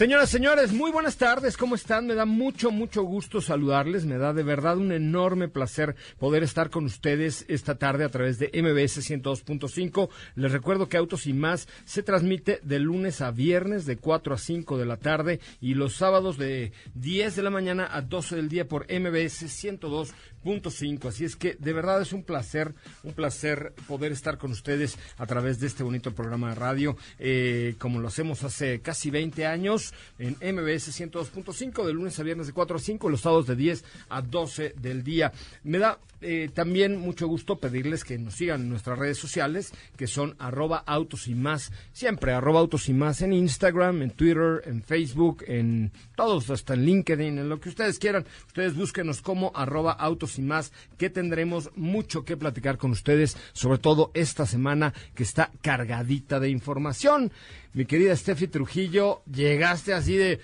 [0.00, 2.06] Señoras, señores, muy buenas tardes, ¿cómo están?
[2.06, 6.70] Me da mucho, mucho gusto saludarles, me da de verdad un enorme placer poder estar
[6.70, 10.08] con ustedes esta tarde a través de MBS 102.5.
[10.36, 14.38] Les recuerdo que Autos y Más se transmite de lunes a viernes de 4 a
[14.38, 18.48] 5 de la tarde y los sábados de 10 de la mañana a 12 del
[18.48, 21.08] día por MBS 102 punto cinco.
[21.08, 25.26] Así es que de verdad es un placer, un placer poder estar con ustedes a
[25.26, 29.92] través de este bonito programa de radio, eh, como lo hacemos hace casi 20 años
[30.18, 33.84] en MBS 102.5, de lunes a viernes de 4 a 5, los sábados de 10
[34.08, 35.32] a 12 del día.
[35.64, 40.06] Me da eh, también mucho gusto pedirles que nos sigan en nuestras redes sociales, que
[40.06, 44.82] son arroba autos y más, siempre arroba autos y más en Instagram, en Twitter, en
[44.82, 48.26] Facebook, en todos, hasta en LinkedIn, en lo que ustedes quieran.
[48.46, 53.78] Ustedes búsquenos como arroba autos y más, que tendremos mucho que platicar con ustedes, sobre
[53.78, 57.32] todo esta semana que está cargadita de información.
[57.72, 60.40] Mi querida Steffi Trujillo, llegaste así de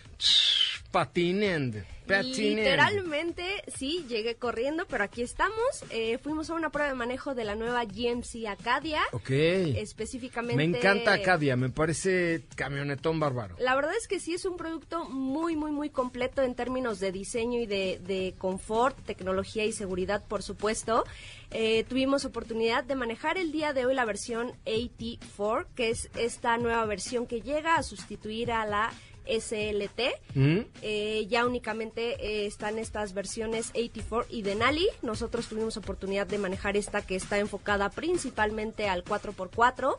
[0.97, 1.79] patinando.
[2.09, 3.43] Literalmente,
[3.77, 5.85] sí, llegué corriendo, pero aquí estamos.
[5.91, 9.03] Eh, fuimos a una prueba de manejo de la nueva GMC Acadia.
[9.13, 9.29] Ok.
[9.31, 10.57] Específicamente.
[10.57, 13.57] Me encanta Acadia, me parece camionetón bárbaro.
[13.59, 17.13] La verdad es que sí es un producto muy, muy, muy completo en términos de
[17.13, 21.05] diseño y de, de confort, tecnología y seguridad, por supuesto.
[21.51, 26.57] Eh, tuvimos oportunidad de manejar el día de hoy la versión AT4, que es esta
[26.57, 28.93] nueva versión que llega a sustituir a la
[29.27, 30.01] SLT.
[30.35, 30.59] ¿Mm?
[30.83, 34.87] Eh, ya únicamente eh, están estas versiones 84 y Denali.
[35.03, 39.95] Nosotros tuvimos oportunidad de manejar esta que está enfocada principalmente al 4x4.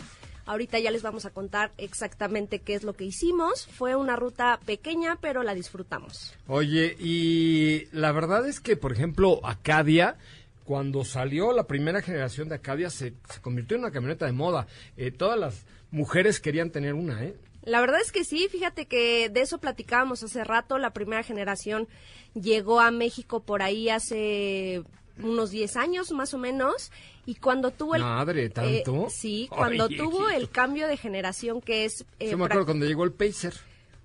[0.47, 3.67] Ahorita ya les vamos a contar exactamente qué es lo que hicimos.
[3.67, 6.33] Fue una ruta pequeña, pero la disfrutamos.
[6.47, 10.15] Oye, y la verdad es que, por ejemplo, Acadia,
[10.63, 14.67] cuando salió la primera generación de Acadia, se, se convirtió en una camioneta de moda.
[14.95, 17.35] Eh, todas las mujeres querían tener una, ¿eh?
[17.67, 21.89] La verdad es que sí, fíjate que de eso platicábamos hace rato, la primera generación
[22.33, 24.83] llegó a México por ahí hace
[25.21, 26.93] unos 10 años más o menos
[27.25, 29.07] y cuando tuvo el Madre, ¿tanto?
[29.07, 32.85] eh, sí, cuando tuvo el cambio de generación que es eh, Yo me acuerdo cuando
[32.85, 33.53] llegó el Pacer.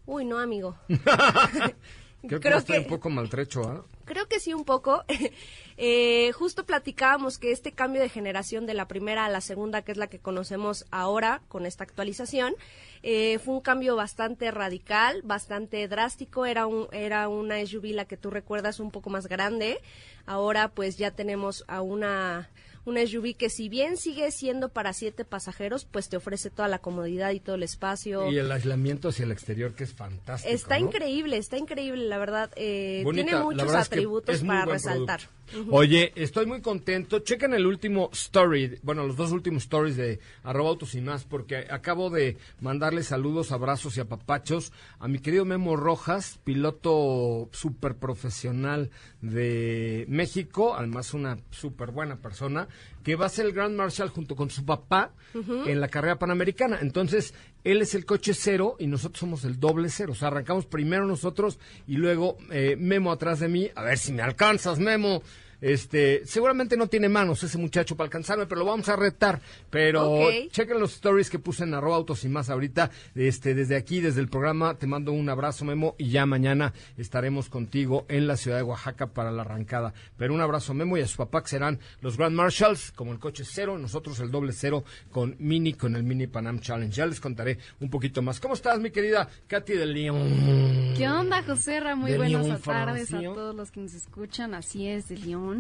[0.07, 0.77] Uy, no, amigo.
[2.27, 3.85] Creo, que Creo está que- un poco maltrecho, ¿ah?
[4.05, 5.05] Creo que sí, un poco.
[5.79, 9.91] Eh, justo platicábamos que este cambio de generación de la primera a la segunda, que
[9.93, 12.55] es la que conocemos ahora con esta actualización,
[13.03, 16.45] eh, fue un cambio bastante radical, bastante drástico.
[16.45, 19.81] Era, un, era una SUV la que tú recuerdas un poco más grande.
[20.27, 22.51] Ahora pues ya tenemos a una,
[22.85, 26.79] una SUV que si bien sigue siendo para siete pasajeros, pues te ofrece toda la
[26.79, 28.31] comodidad y todo el espacio.
[28.31, 30.53] Y el aislamiento hacia el exterior, que es fantástico.
[30.53, 30.87] Está ¿no?
[30.87, 32.51] increíble, está increíble, la verdad.
[32.57, 35.21] Eh, Bonita, tiene muchos atributos para resaltar.
[35.21, 35.42] producto.
[35.71, 37.21] Oye, estoy muy contento.
[37.21, 41.67] Chequen el último story, bueno, los dos últimos stories de arroba autos y más, porque
[41.71, 48.91] acabo de mandarle saludos, abrazos y apapachos a mi querido Memo Rojas, piloto súper profesional
[49.21, 52.69] de México, además una súper buena persona,
[53.03, 56.79] que va a ser el Grand Marshal junto con su papá en la carrera panamericana.
[56.81, 57.35] Entonces,
[57.65, 60.13] él es el coche cero y nosotros somos el doble cero.
[60.13, 63.71] O sea, arrancamos primero nosotros y luego eh, Memo atrás de mí.
[63.75, 65.23] A ver si me alcanzas, Memo.
[65.63, 69.41] Este, seguramente no tiene manos ese muchacho para alcanzarme, pero lo vamos a retar.
[69.71, 70.19] Pero
[70.51, 72.91] chequen los stories que puse en arroba autos y más ahorita.
[73.15, 77.49] Este, desde aquí, desde el programa, te mando un abrazo, Memo, y ya mañana estaremos
[77.49, 79.95] contigo en la ciudad de Oaxaca para la arrancada.
[80.19, 83.21] Pero un abrazo, Memo, y a su papá, que serán los Grand Marshalls, como el
[83.21, 84.83] coche cero, nosotros el doble cero
[85.13, 86.93] con Mini, con el Mini Panam Challenge.
[86.93, 88.41] Ya les contaré un poquito más.
[88.41, 90.95] ¿Cómo estás, mi querida Katy de León?
[90.97, 91.81] ¿Qué onda, José?
[91.95, 94.55] Muy De buenas tardes a todos los que nos escuchan.
[94.55, 95.52] Así es, de León.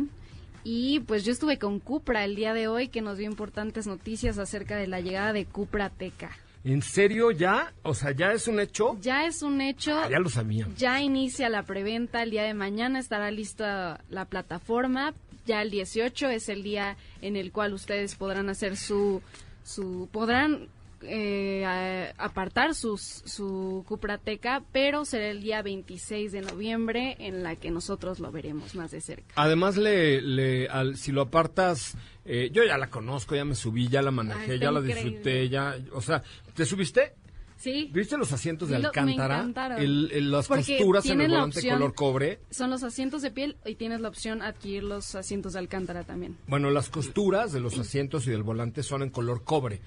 [0.64, 4.38] Y pues yo estuve con Cupra el día de hoy, que nos dio importantes noticias
[4.38, 6.30] acerca de la llegada de Cupra Teca.
[6.64, 7.72] ¿En serio ya?
[7.82, 8.96] O sea, ¿ya es un hecho?
[9.00, 9.98] Ya es un hecho.
[9.98, 10.68] Ah, ya lo sabía.
[10.76, 15.12] Ya inicia la preventa el día de mañana, estará lista la plataforma.
[15.44, 19.20] Ya el 18 es el día en el cual ustedes podrán hacer su,
[19.64, 20.68] su podrán
[21.04, 27.70] eh, apartar sus, su Cuprateca, pero será el día 26 de noviembre en la que
[27.70, 29.32] nosotros lo veremos más de cerca.
[29.36, 33.88] Además, le, le, al, si lo apartas, eh, yo ya la conozco, ya me subí,
[33.88, 35.02] ya la manejé, Ay, ya la increíble.
[35.04, 36.22] disfruté, ya, o sea,
[36.54, 37.14] ¿te subiste?
[37.56, 37.88] Sí.
[37.94, 39.46] ¿Viste los asientos de me Alcántara?
[39.78, 42.40] El- el- las Porque costuras en el volante opción- color cobre.
[42.50, 46.36] Son los asientos de piel y tienes la opción adquirir los asientos de Alcántara también.
[46.48, 49.80] Bueno, las costuras de los asientos y del volante son en color cobre.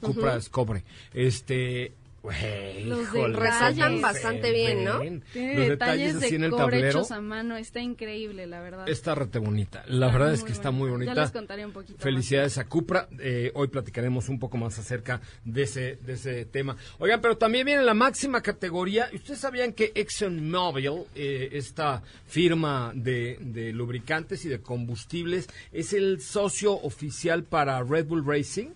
[0.00, 0.84] Cupra es cobre.
[1.14, 1.92] Este,
[2.22, 4.98] güey, Los híjole, Resaltan se bastante bien, ¿no?
[5.32, 6.88] Tiene Los detalles, detalles así en de el cobre tablero.
[6.88, 8.88] hechos a mano, está increíble, la verdad.
[8.88, 9.82] Está rete bonita.
[9.86, 11.14] La Está verdad es que está muy bonita.
[11.14, 12.02] Ya les contaré un poquito más.
[12.02, 13.08] Felicidades a Cupra.
[13.18, 16.76] Eh, hoy platicaremos un poco más acerca de ese, de ese tema.
[16.98, 19.08] Oigan, pero también viene la máxima categoría.
[19.14, 26.20] ¿Ustedes sabían que ExxonMobil, eh, esta firma de, de lubricantes y de combustibles, es el
[26.20, 28.68] socio oficial para Red Bull Racing?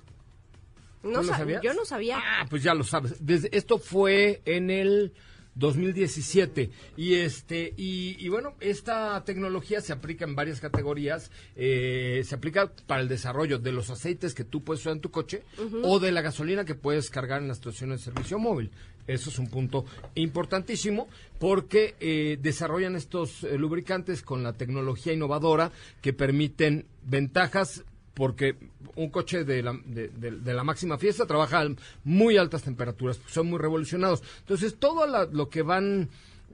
[1.05, 1.23] No
[1.63, 2.19] yo no sabía.
[2.19, 3.15] Ah, pues ya lo sabes.
[3.21, 5.13] Desde, esto fue en el
[5.55, 11.31] 2017 y este y, y bueno esta tecnología se aplica en varias categorías.
[11.57, 15.11] Eh, se aplica para el desarrollo de los aceites que tú puedes usar en tu
[15.11, 15.43] coche
[15.83, 18.71] o de la gasolina que puedes cargar en las estaciones de servicio móvil.
[19.07, 19.85] Eso es un punto
[20.15, 21.09] importantísimo
[21.39, 28.57] porque eh, desarrollan estos eh, lubricantes con la tecnología innovadora que permiten ventajas porque
[28.97, 31.69] un coche de la, de, de- de la máxima fiesta trabaja a
[32.05, 34.23] muy altas temperaturas, son muy revolucionados.
[34.41, 36.09] Entonces, todo la- lo que van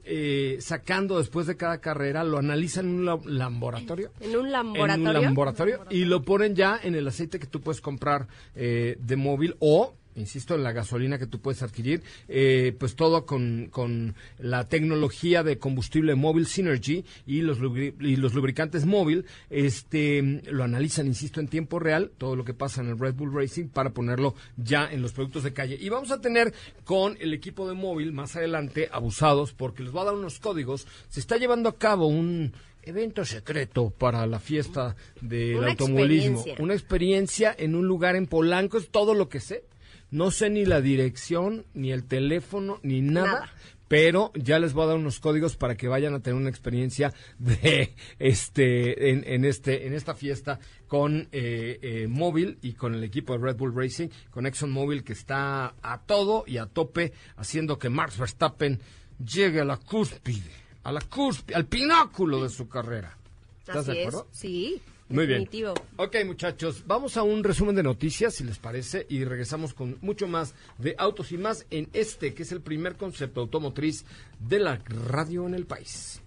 [0.04, 4.10] eh, sacando después de cada carrera lo analizan en un la- laboratorio.
[4.20, 4.94] En un En laboratorio.
[5.18, 9.16] un laboratorio y lo ponen ya en el aceite que tú puedes comprar eh, de
[9.16, 14.14] móvil o insisto en la gasolina que tú puedes adquirir eh, pues todo con, con
[14.38, 17.58] la tecnología de combustible móvil Synergy y los
[18.00, 22.80] y los lubricantes móvil este lo analizan insisto en tiempo real todo lo que pasa
[22.80, 26.10] en el Red Bull Racing para ponerlo ya en los productos de calle y vamos
[26.10, 26.52] a tener
[26.84, 30.86] con el equipo de móvil más adelante abusados porque les voy a dar unos códigos
[31.08, 32.52] se está llevando a cabo un
[32.82, 36.36] evento secreto para la fiesta del Una automovilismo.
[36.38, 36.64] experiencia.
[36.64, 39.64] Una experiencia en un lugar en Polanco, es todo lo que sé.
[40.10, 43.26] No sé ni la dirección, ni el teléfono, ni nada.
[43.32, 43.52] Nada.
[43.88, 47.12] Pero ya les voy a dar unos códigos para que vayan a tener una experiencia
[47.40, 53.02] de este en, en este en esta fiesta con eh, eh, móvil y con el
[53.02, 57.12] equipo de Red Bull Racing, con Exxon Mobil que está a todo y a tope
[57.36, 58.78] haciendo que Max Verstappen
[59.24, 60.52] llegue a la cúspide,
[60.84, 63.18] a la cúspide, al pináculo de su carrera.
[63.58, 64.06] ¿Estás Así de es.
[64.08, 64.28] acuerdo?
[64.30, 64.80] Sí.
[65.10, 65.48] Muy bien.
[65.96, 70.28] Ok, muchachos, vamos a un resumen de noticias, si les parece, y regresamos con mucho
[70.28, 74.04] más de autos y más en este, que es el primer concepto automotriz
[74.38, 76.22] de la radio en el país.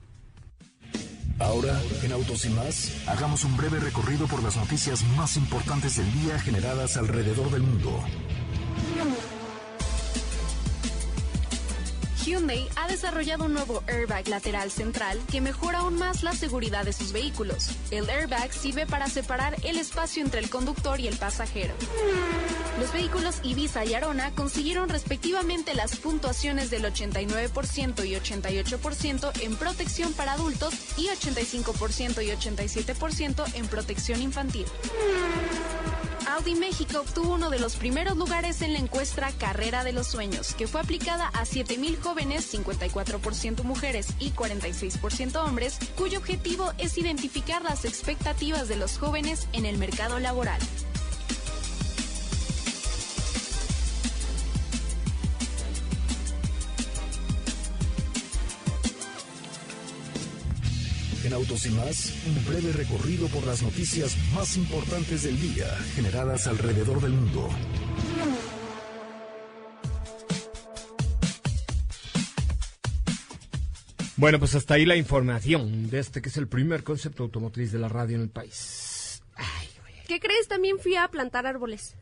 [1.40, 6.12] Ahora, en Autos y más, hagamos un breve recorrido por las noticias más importantes del
[6.14, 8.04] día generadas alrededor del mundo.
[12.34, 16.92] Hyundai ha desarrollado un nuevo airbag lateral central que mejora aún más la seguridad de
[16.92, 17.70] sus vehículos.
[17.92, 21.76] El airbag sirve para separar el espacio entre el conductor y el pasajero.
[22.80, 30.14] Los vehículos Ibiza y Arona consiguieron respectivamente las puntuaciones del 89% y 88% en protección
[30.14, 34.66] para adultos y 85% y 87% en protección infantil.
[36.34, 40.56] Audi México obtuvo uno de los primeros lugares en la encuesta Carrera de los Sueños,
[40.56, 47.62] que fue aplicada a 7.000 jóvenes, 54% mujeres y 46% hombres, cuyo objetivo es identificar
[47.62, 50.60] las expectativas de los jóvenes en el mercado laboral.
[61.34, 66.46] En Autos y más, un breve recorrido por las noticias más importantes del día generadas
[66.46, 67.50] alrededor del mundo.
[74.16, 77.80] Bueno, pues hasta ahí la información de este que es el primer concepto automotriz de
[77.80, 79.24] la radio en el país.
[79.34, 79.70] Ay.
[80.08, 80.48] ¿Qué crees?
[80.48, 81.96] También fui a plantar árboles.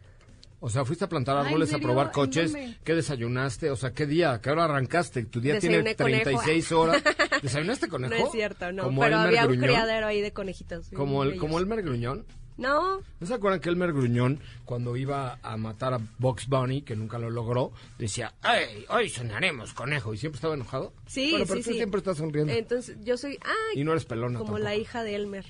[0.63, 2.51] O sea, fuiste a plantar árboles, ¿en a probar ¿En coches.
[2.53, 2.77] dónde?
[2.83, 3.71] ¿Qué desayunaste?
[3.71, 4.39] O sea, ¿qué día?
[4.41, 5.23] ¿Qué hora arrancaste?
[5.25, 6.23] Tu día tiene Desayuné conejo.
[6.39, 7.03] 36 horas.
[7.41, 8.13] ¿Desayunaste conejo?
[8.13, 8.83] No es cierto, no.
[8.83, 10.89] Como pero había un criadero ahí de conejitos.
[10.95, 12.25] Como el, como Elmer Gruñón.
[12.57, 16.95] No, ¿No se acuerdan que Elmer Gruñón, cuando iba a matar a Box Bunny, que
[16.95, 20.13] nunca lo logró, decía, ¡ay, hoy cenaremos conejo!
[20.13, 20.93] Y siempre estaba enojado.
[21.07, 21.77] sí, Bueno, pero sí, tú sí.
[21.77, 22.53] siempre estás sonriendo.
[22.53, 24.63] Entonces, yo soy, ay, y no eres pelona como tampoco.
[24.63, 25.45] la hija de Elmer.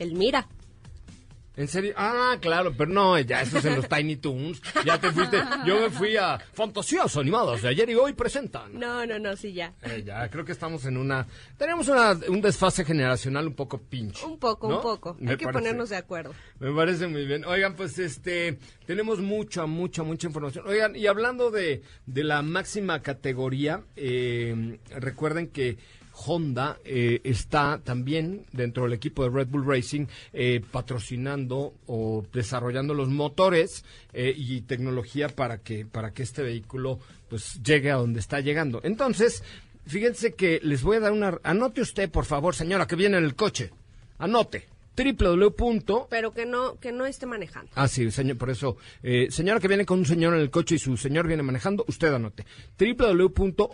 [0.00, 0.48] Elmira.
[1.60, 1.92] ¿En serio?
[1.94, 4.62] Ah, claro, pero no, ya eso es en los Tiny Toons.
[4.82, 5.36] Ya te fuiste.
[5.66, 8.78] Yo me fui a Fantasías Animadas de ayer y hoy presentan.
[8.78, 9.74] No, no, no, sí, ya.
[9.82, 11.26] Eh, ya, creo que estamos en una...
[11.58, 14.24] Tenemos una, un desfase generacional un poco pinche.
[14.24, 14.76] Un poco, ¿no?
[14.76, 15.16] un poco.
[15.20, 15.58] Me Hay que parece.
[15.60, 16.32] ponernos de acuerdo.
[16.60, 17.44] Me parece muy bien.
[17.44, 20.64] Oigan, pues este, tenemos mucha, mucha, mucha información.
[20.66, 25.76] Oigan, y hablando de, de la máxima categoría, eh, recuerden que
[26.26, 32.94] Honda eh, está también dentro del equipo de Red Bull Racing eh, patrocinando o desarrollando
[32.94, 36.98] los motores eh, y tecnología para que para que este vehículo
[37.28, 38.80] pues llegue a donde está llegando.
[38.82, 39.42] Entonces,
[39.86, 43.24] fíjense que les voy a dar una anote usted por favor, señora, que viene en
[43.24, 43.70] el coche.
[44.18, 44.66] Anote
[45.04, 46.06] www.
[46.08, 47.70] Pero que no, que no esté manejando.
[47.74, 48.76] Ah, sí, señor, por eso.
[49.02, 51.84] Eh, señora que viene con un señor en el coche y su señor viene manejando,
[51.88, 52.44] usted anote.
[52.78, 53.68] www.honda.mx,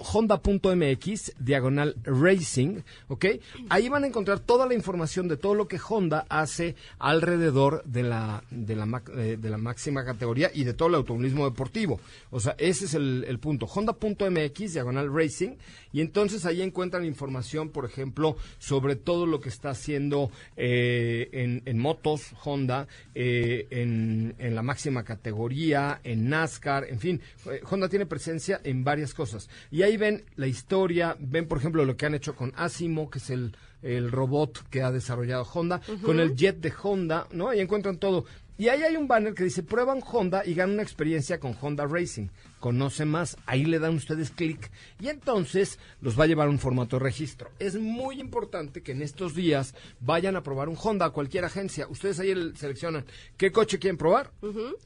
[1.39, 3.27] diagonal racing, ¿ok?
[3.69, 8.03] Ahí van a encontrar toda la información de todo lo que Honda hace alrededor de
[8.03, 12.01] la, de la, eh, de la máxima categoría y de todo el automovilismo deportivo.
[12.31, 13.67] O sea, ese es el, el punto.
[13.67, 15.57] Honda.mx, diagonal racing,
[15.93, 21.63] y entonces ahí encuentran información, por ejemplo, sobre todo lo que está haciendo eh, en,
[21.65, 27.21] en motos Honda, eh, en, en la máxima categoría, en NASCAR, en fin.
[27.51, 29.49] eh, Honda tiene presencia en varias cosas.
[29.71, 33.19] Y ahí ven la historia, ven, por ejemplo, lo que han hecho con Asimo, que
[33.19, 37.49] es el, el robot que ha desarrollado Honda, con el jet de Honda, ¿no?
[37.49, 38.25] Ahí encuentran todo.
[38.59, 41.87] Y ahí hay un banner que dice, prueban Honda y ganan una experiencia con Honda
[41.87, 42.29] Racing.
[42.59, 46.59] Conoce más, ahí le dan ustedes clic y entonces los va a llevar a un
[46.59, 47.51] formato de registro.
[47.59, 51.87] Es muy importante que en estos días vayan a probar un Honda a cualquier agencia.
[51.89, 53.05] Ustedes ahí el- seleccionan
[53.37, 54.33] qué coche quieren probar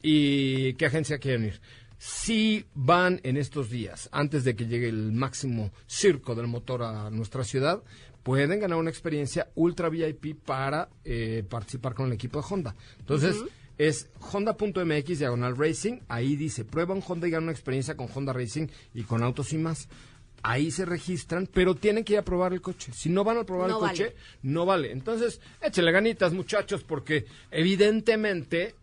[0.01, 1.61] y qué agencia quieren ir.
[1.97, 7.09] Si van en estos días, antes de que llegue el máximo circo del motor a
[7.11, 7.83] nuestra ciudad,
[8.23, 12.75] pueden ganar una experiencia ultra VIP para eh, participar con el equipo de Honda.
[12.99, 13.35] Entonces,
[13.81, 18.31] es honda.mx diagonal racing, ahí dice, prueba un Honda y gana una experiencia con Honda
[18.31, 19.89] Racing y con autos y más.
[20.43, 22.91] Ahí se registran, pero tienen que ir a probar el coche.
[22.93, 24.91] Si no van a probar No el coche, no vale.
[24.91, 28.75] Entonces, échele ganitas, muchachos, porque evidentemente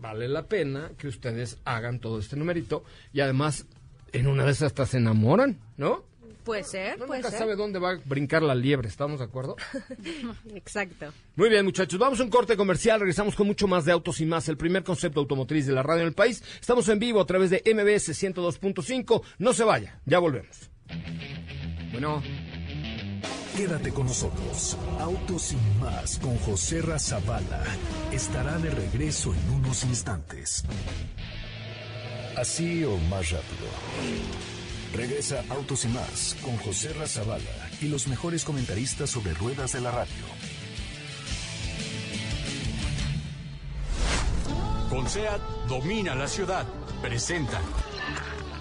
[0.00, 3.66] vale la pena que ustedes hagan todo este numerito y además
[4.12, 6.09] en una de esas hasta se enamoran, ¿no?
[6.44, 7.38] Puede ser, Uno puede nunca ser.
[7.38, 9.56] sabe dónde va a brincar la liebre, ¿estamos de acuerdo?
[10.54, 11.12] Exacto.
[11.36, 14.26] Muy bien, muchachos, vamos a un corte comercial, regresamos con mucho más de autos y
[14.26, 16.42] más, el primer concepto automotriz de la radio en el país.
[16.60, 20.70] Estamos en vivo a través de MBS 102.5, no se vaya, ya volvemos.
[21.92, 22.22] Bueno,
[23.56, 24.76] Quédate con nosotros.
[24.98, 27.62] Autos y más con José Razabala
[28.10, 30.64] estará de regreso en unos instantes.
[32.36, 33.66] Así o más rápido.
[34.94, 39.92] Regresa Autos y más con José Razabala y los mejores comentaristas sobre ruedas de la
[39.92, 40.24] radio.
[44.90, 46.66] Con SEAT domina la ciudad.
[47.00, 47.60] Presenta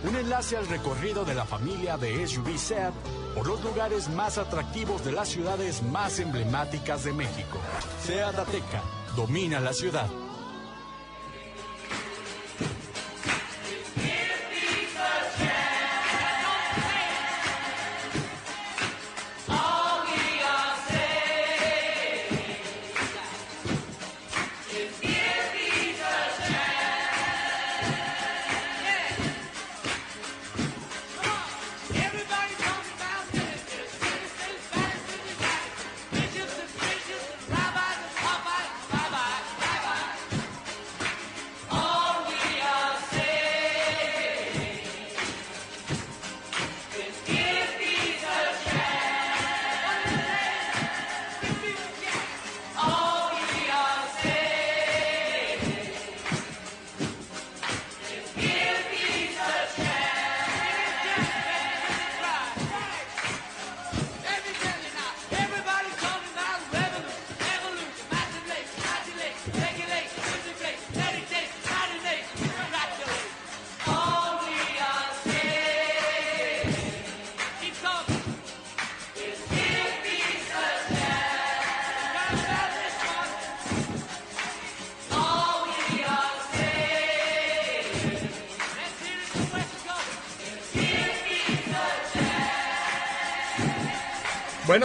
[0.08, 2.94] un enlace al recorrido de la familia de SUV SEAT
[3.34, 7.58] por los lugares más atractivos de las ciudades más emblemáticas de México.
[8.06, 8.84] SEAT Ateca
[9.16, 10.08] domina la ciudad.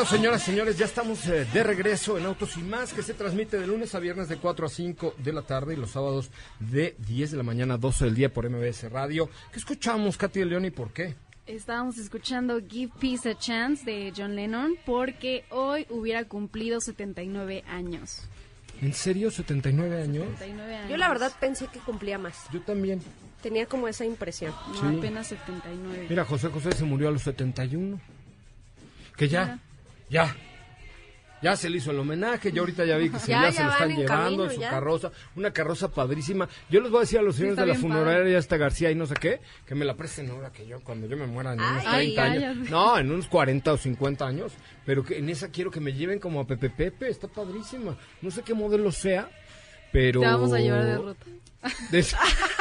[0.05, 3.15] Bueno, señoras y señores, ya estamos eh, de regreso en Autos y Más, que se
[3.15, 6.31] transmite de lunes a viernes de 4 a 5 de la tarde y los sábados
[6.61, 9.31] de 10 de la mañana a 12 del día por MBS Radio.
[9.51, 11.15] ¿Qué escuchamos, Katy de León, y por qué?
[11.47, 18.25] Estábamos escuchando Give Peace a Chance de John Lennon porque hoy hubiera cumplido 79 años.
[18.83, 19.31] ¿En serio?
[19.31, 20.27] ¿79 años?
[20.39, 20.91] 79 años.
[20.91, 22.37] Yo la verdad pensé que cumplía más.
[22.53, 23.01] Yo también.
[23.43, 24.53] Tenía como esa impresión.
[24.69, 24.99] No, Sí.
[24.99, 26.07] apenas 79.
[26.11, 27.99] Mira, José José se murió a los 71.
[29.17, 29.61] Que ya,
[30.09, 30.35] ya.
[31.43, 33.71] Ya se le hizo el homenaje, ya ahorita ya vi que se, Ya, se lo
[33.71, 34.71] están llevando camino, en su ya.
[34.71, 36.49] carroza, una carroza padrísima.
[36.71, 38.95] Yo les voy a decir a los señores de la funeraria y hasta García y
[38.95, 41.61] no sé qué, que me la presten ahora que yo, cuando yo me muera en
[41.61, 42.57] unos Ay, 30 ay, años.
[42.63, 42.71] ay.
[42.71, 44.53] No, en unos 40 o 50 años,
[44.87, 47.95] pero que en esa quiero que me lleven como a Pepe Pepe, está padrísima.
[48.23, 49.29] No sé qué modelo sea,
[49.93, 50.21] pero...
[50.21, 51.27] Te vamos a llevar de ruta.
[51.91, 52.07] De-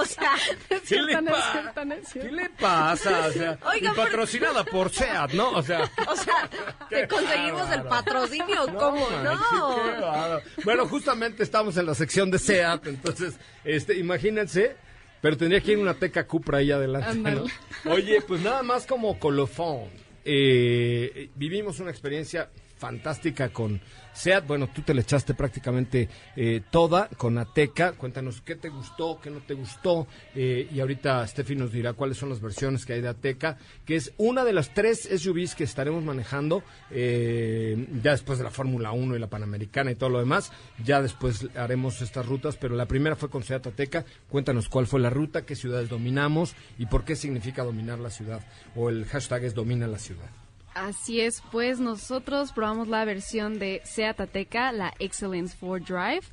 [0.00, 0.32] O sea,
[0.68, 3.26] ¿Qué le, cierto, no es no es ¿Qué le pasa?
[3.28, 5.50] O sea, Oiga, y patrocinada por SEAT, ¿no?
[5.50, 6.48] O sea, o sea,
[6.88, 8.66] Qué ¿te conseguimos el patrocinio?
[8.78, 9.08] ¿Cómo?
[9.22, 10.40] No.
[10.64, 14.76] Bueno, justamente estamos en la sección de SEAT, entonces, este, imagínense,
[15.20, 17.42] pero tendría que ir una Teca Cupra ahí adelante.
[17.84, 19.88] Oye, pues nada más como colofón.
[20.24, 23.80] eh, vivimos una experiencia fantástica con
[24.12, 24.46] SEAT.
[24.46, 27.92] Bueno, tú te la echaste prácticamente eh, toda con Ateca.
[27.92, 30.06] Cuéntanos qué te gustó, qué no te gustó.
[30.34, 33.96] eh, y ahorita Steffi nos dirá cuáles son las versiones que hay de Ateca, que
[33.96, 38.92] es una de las tres SUVs que estaremos manejando eh, ya después de la Fórmula
[38.92, 40.52] 1 y la Panamericana y todo lo demás.
[40.84, 44.04] Ya después haremos estas rutas, pero la primera fue con SEAT Ateca.
[44.28, 48.46] Cuéntanos cuál fue la ruta, qué ciudades dominamos y por qué significa dominar la ciudad.
[48.74, 50.30] O el hashtag es domina la ciudad.
[50.74, 56.26] Así es, pues nosotros probamos la versión de Seat Ateca, la Excellence 4 Drive.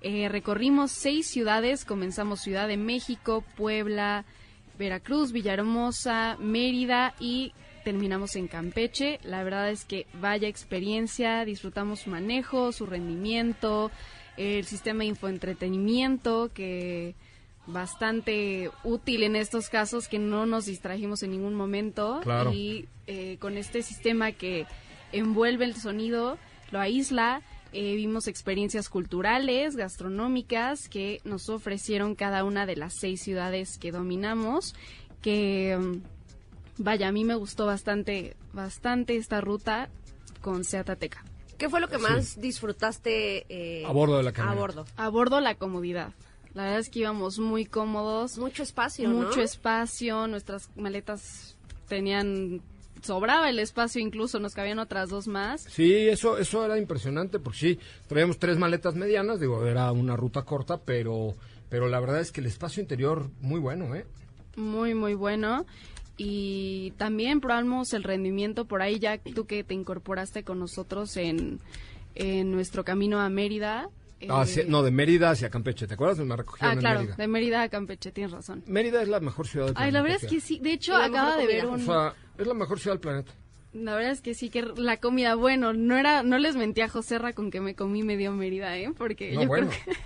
[0.00, 4.24] Eh, recorrimos seis ciudades, comenzamos Ciudad de México, Puebla,
[4.78, 7.52] Veracruz, Villahermosa, Mérida y
[7.84, 9.20] terminamos en Campeche.
[9.22, 13.92] La verdad es que vaya experiencia, disfrutamos su manejo, su rendimiento,
[14.36, 17.14] el sistema de infoentretenimiento que
[17.66, 22.52] bastante útil en estos casos que no nos distrajimos en ningún momento Claro.
[22.52, 24.66] y eh, con este sistema que
[25.12, 26.38] envuelve el sonido,
[26.70, 33.20] lo aísla, eh, vimos experiencias culturales, gastronómicas que nos ofrecieron cada una de las seis
[33.22, 34.74] ciudades que dominamos,
[35.22, 36.00] que
[36.78, 39.88] vaya, a mí me gustó bastante, bastante esta ruta
[40.40, 41.24] con Seat Ateca.
[41.58, 44.60] ¿Qué fue lo que más disfrutaste eh, A bordo de la A camioneta.
[44.60, 44.84] bordo.
[44.96, 46.12] A bordo la comodidad.
[46.54, 48.38] La verdad es que íbamos muy cómodos.
[48.38, 49.22] Mucho espacio, ¿no?
[49.22, 51.56] mucho espacio, nuestras maletas
[51.88, 52.62] tenían
[53.04, 55.62] sobraba el espacio incluso, nos cabían otras dos más.
[55.68, 60.42] Sí, eso, eso era impresionante, porque sí, traíamos tres maletas medianas, digo, era una ruta
[60.42, 61.34] corta, pero,
[61.68, 64.06] pero la verdad es que el espacio interior muy bueno, ¿eh?
[64.56, 65.66] Muy, muy bueno.
[66.16, 71.60] Y también probamos el rendimiento por ahí, ya tú que te incorporaste con nosotros en,
[72.14, 73.90] en nuestro camino a Mérida.
[74.28, 76.18] Hacia- eh, no, de Mérida hacia Campeche, ¿te acuerdas?
[76.18, 77.16] Me recogieron Ah, en claro, Mérida.
[77.16, 78.62] de Mérida a Campeche, tienes razón.
[78.66, 79.98] Mérida es la mejor ciudad del Ay, planeta.
[79.98, 80.58] la verdad es que sí.
[80.60, 81.74] De hecho, acaba de ver un...
[81.74, 83.32] O sea, es la mejor ciudad del planeta.
[83.72, 86.88] La verdad es que sí, que la comida, bueno, no era, no les mentí a
[86.88, 88.92] Joserra con que me comí medio Mérida, ¿eh?
[88.96, 89.68] Porque No, yo bueno.
[89.68, 90.00] creo que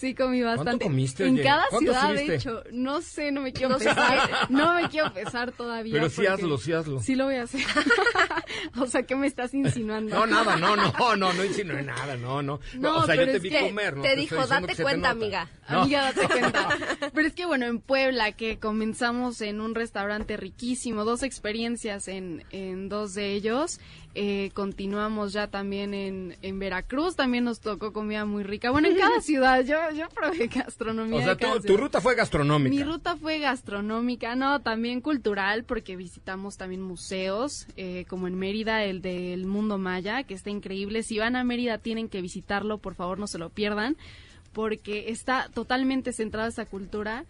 [0.00, 0.84] sí comí bastante.
[0.86, 1.42] comiste, En oye?
[1.42, 2.30] cada ¿Cuánto ciudad, subiste?
[2.32, 5.92] de hecho, no sé, no me quiero pesar, no me quiero pesar todavía.
[5.94, 7.00] Pero sí hazlo, sí hazlo.
[7.00, 7.60] Sí lo voy a hacer.
[8.80, 10.14] o sea, ¿qué me estás insinuando?
[10.14, 12.60] No, nada, no, no, no, no insinué nada, no, no.
[12.78, 14.02] No, o sea, yo pero te es vi que comer, ¿no?
[14.02, 15.48] te dijo, date cuenta, amiga.
[15.68, 15.82] No.
[15.82, 16.68] Amiga, date cuenta.
[17.14, 22.44] Pero es que bueno, en Puebla, que comenzamos en un restaurante riquísimo, dos experiencias en,
[22.50, 23.78] en dos de ellos.
[24.16, 28.70] eh, continuamos ya también en, en Veracruz, también nos tocó comida muy rica.
[28.72, 31.18] Bueno, en cada ciudad, yo, yo probé gastronomía.
[31.18, 32.74] O sea, tu, tu ruta fue gastronómica.
[32.74, 38.84] Mi ruta fue gastronómica, no, también cultural, porque visitamos también museos, eh, como en Mérida,
[38.84, 41.02] el del Mundo Maya, que está increíble.
[41.02, 43.96] Si van a Mérida, tienen que visitarlo, por favor, no se lo pierdan,
[44.52, 47.24] porque está totalmente centrada esa cultura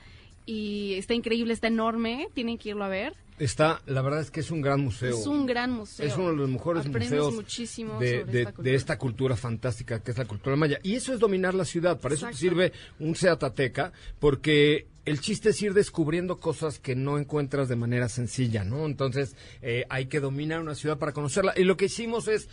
[0.46, 3.14] y está increíble, está enorme, tienen que irlo a ver.
[3.40, 5.18] Está, la verdad es que es un gran museo.
[5.18, 6.06] Es un gran museo.
[6.06, 8.76] Es uno de los mejores Aprendes museos muchísimo de, de- esta de cultura.
[8.76, 10.78] esta cultura fantástica que es la cultura maya.
[10.82, 11.98] Y eso es dominar la ciudad.
[11.98, 17.68] Para eso sirve un Seatateca, porque el chiste es ir descubriendo cosas que no encuentras
[17.68, 18.84] de manera sencilla, ¿no?
[18.84, 21.54] Entonces, eh, hay que dominar una ciudad para conocerla.
[21.56, 22.48] Y lo que hicimos es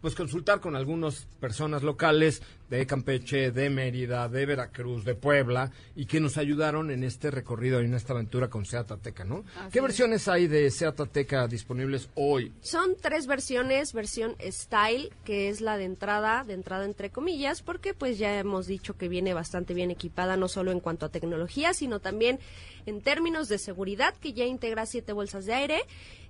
[0.00, 2.40] pues consultar con algunas personas locales,
[2.70, 7.82] de Campeche, de Mérida, de Veracruz, de Puebla, y que nos ayudaron en este recorrido
[7.82, 9.44] y en esta aventura con Seat Ateca, ¿no?
[9.58, 9.82] Así ¿Qué es.
[9.82, 12.52] versiones hay de Seat Ateca disponibles hoy?
[12.62, 17.92] Son tres versiones, versión Style, que es la de entrada, de entrada entre comillas, porque
[17.92, 21.74] pues ya hemos dicho que viene bastante bien equipada, no solo en cuanto a tecnología,
[21.74, 22.38] sino también
[22.86, 25.80] en términos de seguridad, que ya integra siete bolsas de aire.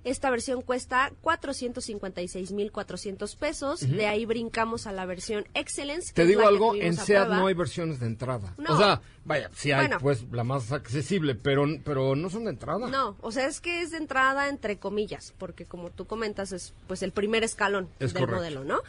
[0.03, 6.11] Esta versión cuesta 456.400 pesos, de ahí brincamos a la versión Excellence.
[6.13, 8.53] Te digo algo, en SEAT no hay versiones de entrada.
[8.57, 8.73] No.
[8.73, 9.99] O sea, vaya, sí hay Bueno.
[9.99, 12.87] pues la más accesible, pero, pero no son de entrada.
[12.89, 16.73] No, o sea, es que es de entrada entre comillas, porque como tú comentas es
[16.87, 18.35] pues el primer escalón Es del correcto.
[18.37, 18.79] modelo, ¿no?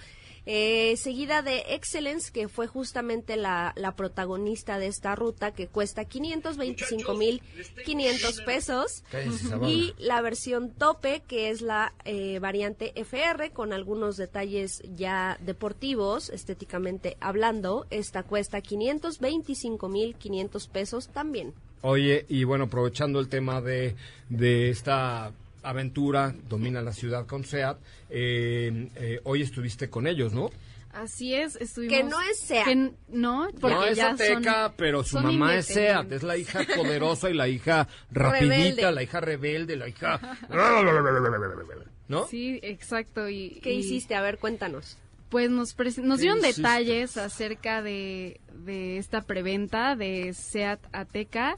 [0.45, 6.09] Eh, seguida de Excellence, que fue justamente la, la protagonista de esta ruta, que cuesta
[6.09, 9.05] 525.500 pesos.
[9.11, 9.73] Cállese, Zavala.
[9.73, 16.29] Y la versión tope, que es la eh, variante FR, con algunos detalles ya deportivos,
[16.31, 17.87] estéticamente hablando.
[17.91, 21.55] Esta cuesta 525.500 pesos también.
[21.83, 23.95] Oye, y bueno, aprovechando el tema de,
[24.29, 27.79] de esta aventura, domina la ciudad con SEAT,
[28.11, 30.51] eh, eh, hoy estuviste con ellos, ¿no?
[30.92, 31.96] Así es, estuvimos...
[31.96, 32.64] Que no es SEAT.
[32.66, 36.37] que no, porque no es ya Ateca, son- pero su mamá es SEAT, es la
[36.37, 38.92] hija poderosa y la hija rapidita, Rebelde.
[38.92, 40.20] la hija rebelde, la hija...
[42.09, 42.27] ¿No?
[42.27, 43.29] Sí, exacto.
[43.31, 44.14] Y, ¿Qué y, hiciste?
[44.14, 44.98] A ver, cuéntanos.
[45.31, 46.61] Pues nos, nos ¿Qué dieron hiciste?
[46.61, 51.57] detalles acerca de, de esta preventa de SEAT Ateca,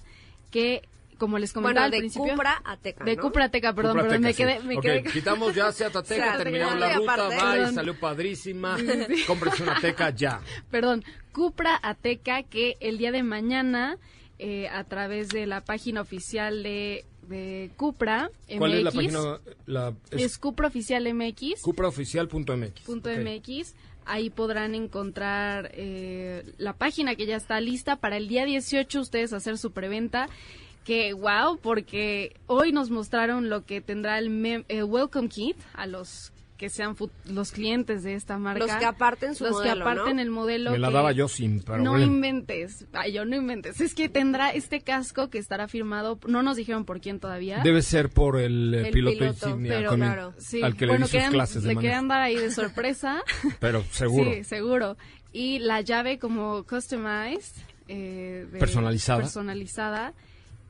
[0.52, 0.82] que,
[1.18, 2.32] como les comentaba Bueno, al de principio...
[2.32, 3.22] Cupra Ateca, De ¿no?
[3.22, 4.60] Cupra Ateca, perdón, Cupra perdón, me quedé...
[4.60, 4.66] sí.
[4.66, 8.76] Me quedé quitamos ya Seat Ateca, Seat terminamos la ruta, va y salió padrísima,
[9.26, 10.40] cómprese una Ateca ya.
[10.70, 13.98] Perdón, Cupra Ateca, que el día de mañana,
[14.38, 19.40] eh, a través de la página oficial de, de Cupra ¿Cuál MX, es la página?
[19.66, 21.62] La, es es Cupra Oficial MX.
[21.62, 22.80] cupraoficial.mx.
[22.84, 23.18] punto Ok.
[23.18, 23.74] MX.
[24.06, 29.32] Ahí podrán encontrar eh, la página que ya está lista para el día 18 ustedes
[29.32, 30.28] hacer su preventa.
[30.84, 35.86] Que wow, porque hoy nos mostraron lo que tendrá el, mem- el Welcome Kit a
[35.86, 36.94] los que sean
[37.24, 38.60] los clientes de esta marca.
[38.64, 40.22] Los que aparten su Los modelo, que aparten ¿no?
[40.22, 40.70] el modelo.
[40.70, 42.86] Me la daba yo sin, pero no inventes.
[42.92, 43.80] Ay, yo no inventes.
[43.80, 46.18] Es que tendrá este casco que estará firmado.
[46.28, 47.60] No nos dijeron por quién todavía.
[47.64, 50.34] Debe ser por el, eh, El piloto, piloto, insignia pero con el- claro.
[50.38, 52.50] Sí, al que le bueno, di sus querían- clases de le querían dar ahí de
[52.52, 53.22] sorpresa.
[53.60, 54.30] Pero seguro.
[54.32, 54.96] Sí, seguro.
[55.32, 57.56] Y la llave como customized.
[57.88, 59.20] eh, de- Personalizada.
[59.22, 60.14] Personalizada.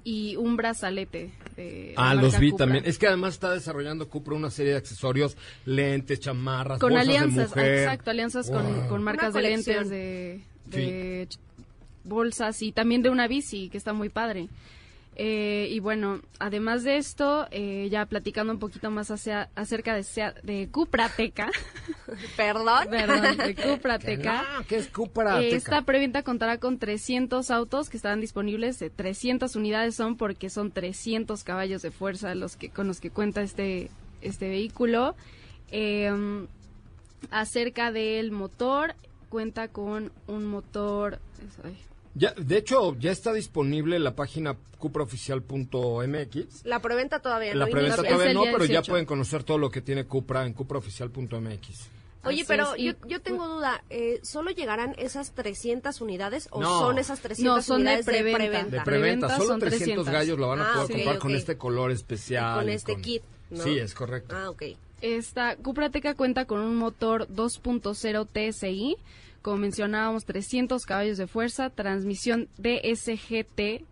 [0.04, 1.30] Y un brazalete.
[1.56, 2.66] de Ah, los vi Cupra.
[2.66, 2.84] también.
[2.86, 7.16] Es que además está desarrollando Cupra una serie de accesorios, lentes, chamarras, Con bolsas de
[7.18, 7.78] alianzas, mujer.
[7.78, 8.88] exacto, alianzas con, Wow.
[8.88, 11.28] con marcas de lentes, de, de
[12.04, 14.48] bolsas y también de una bici, que está muy padre.
[15.16, 20.05] Eh, y bueno, además de esto, eh, ya platicando un poquito más hacia, acerca de,
[20.42, 21.50] de Cuprateca,
[22.37, 22.88] ¿Perdón?
[22.90, 24.44] perdón, de Cuprateca.
[24.44, 25.35] Ah, ¿qué es Cupra?
[25.40, 25.57] Eh, Ateca?
[25.57, 28.79] Esta preventa contará con 300 autos que estarán disponibles.
[28.81, 33.11] De 300 unidades son porque son 300 caballos de fuerza los que con los que
[33.11, 35.14] cuenta este este vehículo.
[35.70, 36.11] Eh,
[37.31, 38.94] acerca del motor,
[39.29, 41.20] cuenta con un motor.
[41.64, 41.77] ay,
[42.14, 46.64] Ya, de hecho, ya está disponible la página cupraoficial.mx.
[46.64, 48.11] La preventa todavía La no preventa inicia.
[48.11, 48.90] Es todavía no, pero ya 18.
[48.92, 51.88] pueden conocer todo lo que tiene Cupra en cupraoficial.mx.
[52.27, 56.79] Oye, Así pero yo, yo tengo duda, eh, ¿solo llegarán esas 300 unidades o No.
[56.81, 58.38] son esas 300 No, son de unidades preventa.
[58.38, 60.09] De preventa preventa, solo son 300 300.
[60.11, 62.61] gallos lo van a Ah, poder comprar con este color especial.
[62.61, 63.62] Con y este kit, ¿no?
[63.62, 64.35] Sí, es correcto.
[64.35, 64.62] Ah, ok.
[65.03, 68.96] Esta Cuprateca cuenta con un motor 2.0 TSI,
[69.44, 73.85] como mencionábamos, 300 caballos de fuerza, transmisión DSGT,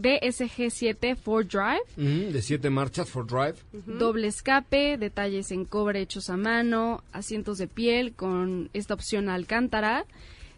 [0.00, 3.56] DSG7 4 Drive, de 7 marchas for drive.
[3.72, 10.04] doble escape, detalles en cobre hechos a mano, asientos de piel con esta opción Alcántara,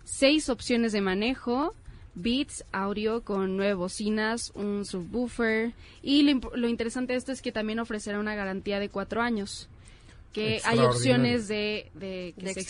[0.05, 1.75] seis opciones de manejo,
[2.15, 7.51] Beats audio con nueve bocinas, un subwoofer y lo, lo interesante de esto es que
[7.51, 9.71] también ofrecerá una garantía de cuatro años,
[10.35, 12.67] que hay opciones de, de que De se extenderla.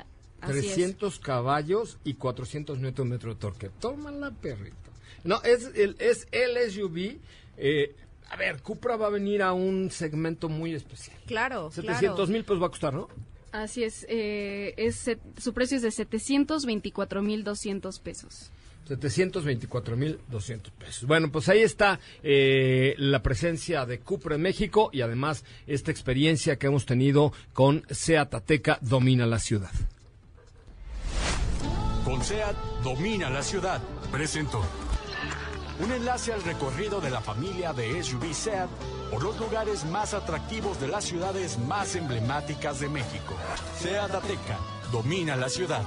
[0.00, 0.06] extienda.
[0.44, 0.64] Así es.
[0.66, 3.70] 300 caballos y 400 newton metro de torque.
[3.80, 4.76] Tómala, perrito.
[5.24, 7.18] No, es el, es el SUV.
[7.56, 7.94] eh,
[8.30, 11.16] a ver, Cupra va a venir a un segmento muy especial.
[11.26, 13.08] Claro, 700 mil pues va a costar, ¿no?
[13.52, 18.50] Así es, eh, es su precio es de 724.200 pesos.
[18.88, 21.06] 724 mil 200 pesos.
[21.06, 26.56] Bueno, pues ahí está eh, la presencia de Cupra en México y además esta experiencia
[26.56, 29.70] que hemos tenido con Seat Ateca Domina la Ciudad.
[32.04, 33.80] Con SEAT domina la ciudad.
[34.12, 34.62] Presento.
[35.80, 38.68] Un enlace al recorrido de la familia de SUV SEAT
[39.10, 43.34] por los lugares más atractivos de las ciudades más emblemáticas de México.
[43.78, 44.58] SEAT Ateca
[44.92, 45.82] domina la ciudad.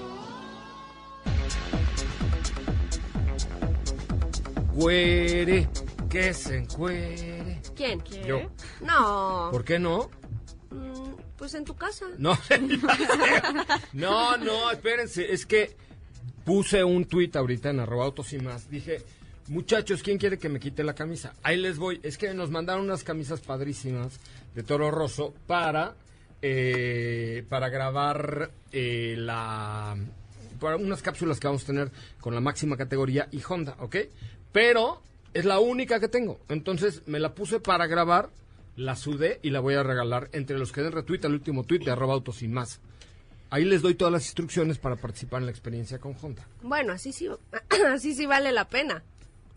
[4.73, 5.69] Cuere,
[6.10, 7.62] que se encuere.
[7.75, 8.01] ¿Quién?
[8.01, 8.25] ¿Qué?
[8.25, 8.39] Yo.
[8.82, 9.49] No.
[9.51, 10.10] ¿Por qué no?
[10.71, 12.06] Mm, pues en tu casa.
[12.17, 12.36] No,
[13.93, 15.77] no, no, espérense, es que
[16.47, 18.69] puse un tuit ahorita en arroba autos y más.
[18.69, 19.01] Dije,
[19.49, 21.33] muchachos, ¿quién quiere que me quite la camisa?
[21.43, 21.99] Ahí les voy.
[22.03, 24.17] Es que nos mandaron unas camisas padrísimas
[24.55, 25.95] de Toro Rosso para,
[26.41, 29.97] eh, para grabar eh, la
[30.57, 33.97] para unas cápsulas que vamos a tener con la máxima categoría y Honda, ¿ok?
[34.53, 35.01] Pero
[35.33, 36.39] es la única que tengo.
[36.47, 38.29] Entonces me la puse para grabar,
[38.77, 41.79] la sudé y la voy a regalar entre los que den retweet al último tweet
[41.79, 42.79] de arroba autos y más.
[43.49, 46.45] Ahí les doy todas las instrucciones para participar en la experiencia con Honda.
[46.62, 47.29] Bueno, así sí,
[47.93, 49.03] así sí vale la pena.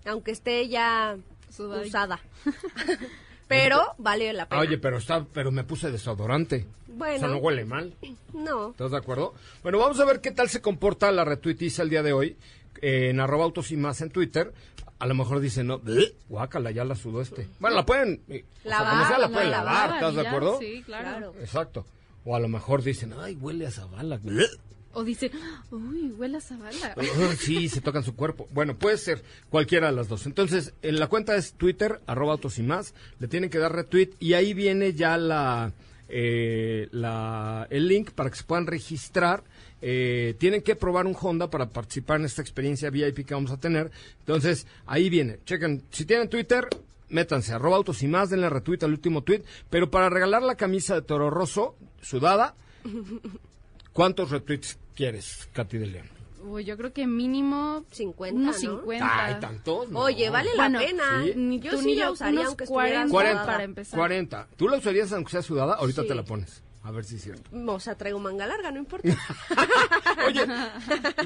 [0.06, 1.16] Aunque esté ya
[1.50, 1.86] Sudadita.
[1.88, 2.20] usada.
[3.48, 4.60] Pero vale la pena.
[4.60, 6.66] Ah, Oye, pero está, pero me puse desodorante.
[6.86, 7.16] Bueno.
[7.16, 7.94] O sea, no huele mal.
[8.32, 8.70] No.
[8.70, 9.34] ¿Estás de acuerdo?
[9.64, 12.36] Bueno, vamos a ver qué tal se comporta la retuitiza el día de hoy
[12.80, 14.54] eh, en arroba autos y más en Twitter.
[15.00, 17.48] A lo mejor dicen, no, "Bleh, guácala, ya la sudó este.
[17.58, 20.14] Bueno, la pueden, eh, o sea, Lavar, como sea, la la pueden lavar, lavar, ¿estás
[20.14, 20.58] de acuerdo?
[20.60, 21.08] Sí, claro.
[21.08, 21.34] Claro.
[21.40, 21.86] Exacto.
[22.24, 24.18] O a lo mejor dicen, ay, huele a zabala.
[24.18, 24.46] bleh".
[24.92, 25.30] O dice,
[25.70, 26.96] uy, huele a Zavala.
[27.38, 28.48] Sí, se tocan su cuerpo.
[28.52, 30.26] Bueno, puede ser cualquiera de las dos.
[30.26, 32.92] Entonces, en la cuenta es Twitter, arroba autos y más.
[33.20, 35.72] Le tienen que dar retweet y ahí viene ya la,
[36.08, 39.44] eh, la, el link para que se puedan registrar.
[39.80, 43.60] Eh, tienen que probar un Honda para participar en esta experiencia VIP que vamos a
[43.60, 43.92] tener.
[44.18, 45.38] Entonces, ahí viene.
[45.46, 46.66] Chequen, si tienen Twitter,
[47.10, 49.42] métanse, arroba autos y más, denle retweet al último tweet.
[49.68, 52.54] Pero para regalar la camisa de Toro Rosso, sudada,
[53.92, 56.08] ¿cuántos retweets quieres, Katy de León?
[56.42, 58.78] Uy, yo creo que mínimo 50, unos ¿no?
[58.80, 59.24] 50.
[59.26, 59.90] Ay, tantos.
[59.90, 59.98] no.
[60.00, 61.22] Oye, vale la Bueno, pena.
[61.22, 61.32] sí.
[61.36, 63.12] Ni Yo tú sí ni la usaría unos aunque estuviera 40 sudada.
[63.34, 63.98] 40 para empezar.
[63.98, 64.48] 40.
[64.56, 65.74] ¿Tú la usarías aunque sea sudada?
[65.74, 66.08] Ahorita Sí.
[66.08, 66.62] te la pones.
[66.82, 67.50] A ver si es cierto.
[67.70, 69.06] O sea, traigo manga larga, no importa.
[70.26, 70.46] Oye,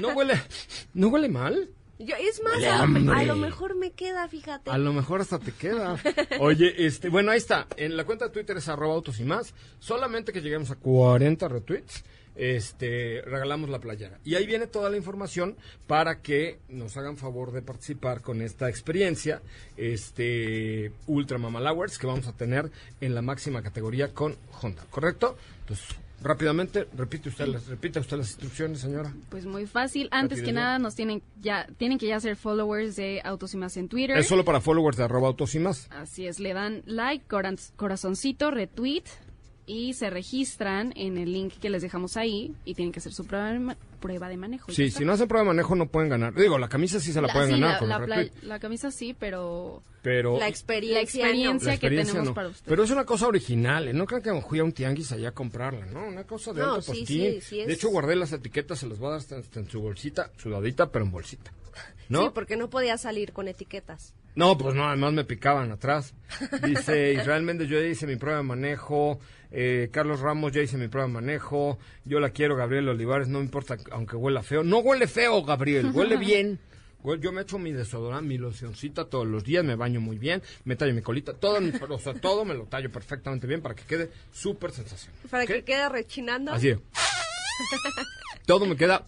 [0.01, 0.33] ¿no huele,
[0.93, 1.69] ¿no huele mal?
[1.97, 4.69] Yo, es más, a, a lo, mejor me queda, fíjate.
[4.69, 5.97] A lo mejor hasta te queda.
[6.39, 7.67] Oye, este, bueno, ahí está.
[7.77, 9.53] En la cuenta de Twitter es arroba autos y más.
[9.79, 12.03] Solamente que lleguemos a 40 retweets,
[12.35, 14.19] este, regalamos la playera.
[14.25, 15.55] Y ahí viene toda la información
[15.87, 19.41] para que nos hagan favor de participar con esta experiencia,
[19.77, 25.37] este, Ultra Mamalowers que vamos a tener en la máxima categoría con Honda, ¿correcto?
[25.61, 29.13] Entonces, rápidamente, repite usted las, repite usted las instrucciones, señora.
[29.29, 30.07] Pues muy fácil.
[30.11, 33.77] Antes que nada, nos tienen ya tienen que ya ser followers de Autos y Más
[33.77, 34.17] en Twitter.
[34.17, 35.87] Es solo para followers de arroba autos y más.
[35.91, 37.25] Así es, le dan like,
[37.75, 39.03] corazoncito, retweet
[39.67, 43.25] y se registran en el link que les dejamos ahí y tienen que hacer su
[43.25, 44.71] prueba de, ma- prueba de manejo.
[44.71, 46.33] Sí, si no hacen prueba de manejo no pueden ganar.
[46.35, 48.91] Digo, la camisa sí se la, pueden sí, ganar la, con la el la camisa
[48.91, 50.97] sí, pero pero La experiencia.
[50.97, 51.01] la
[51.31, 52.33] experiencia, la que tenemos no.
[52.35, 52.67] para ustedes.
[52.69, 53.93] Pero es una cosa original, ¿eh?
[53.93, 56.05] no crean que me fui a un tianguis allá a comprarla, ¿no?
[56.07, 57.05] Una cosa de No, alto sí, postín.
[57.05, 59.59] sí, sí es- De hecho, guardé las etiquetas, se las voy a dar hasta, hasta
[59.59, 61.51] en su bolsita, sudadita, pero en bolsita.
[62.07, 62.25] ¿No?
[62.25, 64.13] Sí, porque no podía salir con etiquetas.
[64.35, 66.13] No, pues no, además me picaban atrás.
[66.63, 69.19] Dice Israel Méndez, yo ya hice mi prueba de manejo.
[69.51, 71.79] Eh, Carlos Ramos, ya hice mi prueba de manejo.
[72.03, 74.63] Yo la quiero, Gabriel Olivares, no importa, aunque huela feo.
[74.63, 76.59] No huele feo, Gabriel, huele bien.
[77.21, 80.75] Yo me echo mi desodorante, mi locioncita todos los días, me baño muy bien, me
[80.75, 83.83] tallo mi colita, todo, mi- o sea, todo me lo tallo perfectamente bien para que
[83.83, 85.13] quede súper sensación.
[85.29, 86.51] Para que quede rechinando.
[86.51, 86.79] Así es.
[88.47, 89.05] Todo me queda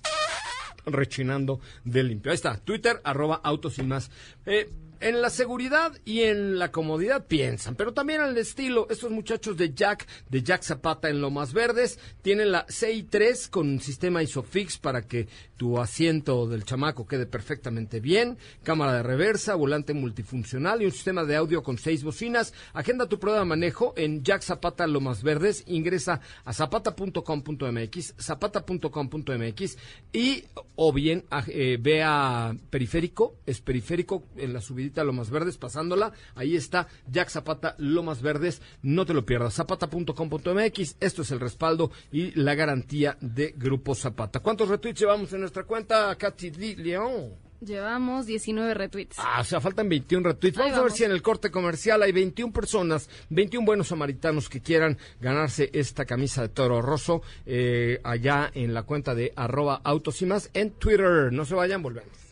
[0.85, 2.31] rechinando de limpio.
[2.31, 4.09] Ahí está, Twitter, arroba autos y más.
[4.45, 8.87] Eh, en la seguridad y en la comodidad piensan, pero también en el estilo.
[8.89, 13.79] Estos muchachos de Jack, de Jack Zapata en Lomas Verdes, tienen la CI3 con un
[13.79, 19.93] sistema ISOFIX para que tu asiento del chamaco quede perfectamente bien, cámara de reversa, volante
[19.93, 22.53] multifuncional y un sistema de audio con seis bocinas.
[22.73, 29.77] Agenda tu prueba de manejo en Jack Zapata Lomas Verdes, ingresa a zapata.com.mx, zapata.com.mx
[30.13, 30.43] y
[30.75, 36.55] o bien eh, ve a Periférico, es Periférico en la subidita Lomas Verdes, pasándola, ahí
[36.55, 42.31] está Jack Zapata Lomas Verdes, no te lo pierdas, zapata.com.mx, esto es el respaldo y
[42.39, 44.39] la garantía de Grupo Zapata.
[44.39, 47.33] ¿Cuántos retweets llevamos en nuestra cuenta, Katy León?
[47.59, 49.17] Llevamos 19 retweets.
[49.17, 50.59] Ah, o sea, faltan 21 retweets.
[50.59, 50.97] Ahí Vamos a ver vamos.
[50.97, 56.05] si en el corte comercial hay 21 personas, 21 buenos samaritanos que quieran ganarse esta
[56.05, 60.69] camisa de Toro Rosso eh, allá en la cuenta de arroba autos y más en
[60.71, 61.33] Twitter.
[61.33, 62.26] No se vayan, volvemos.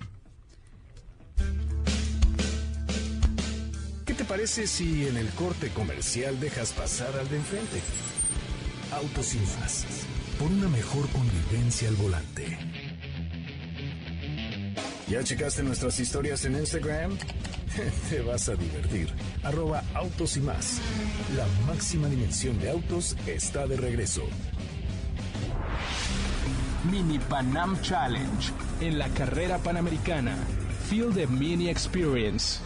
[4.26, 7.82] Te parece si en el corte comercial dejas pasar al de enfrente?
[8.92, 9.86] Autos y más.
[10.40, 12.58] Por una mejor convivencia al volante.
[15.08, 17.18] ¿Ya checaste nuestras historias en Instagram?
[18.10, 19.14] Te vas a divertir.
[19.44, 20.80] Arroba autos y más.
[21.36, 24.24] La máxima dimensión de autos está de regreso.
[26.92, 30.36] Mini Panam Challenge en la carrera panamericana.
[30.90, 32.60] Feel the Mini Experience.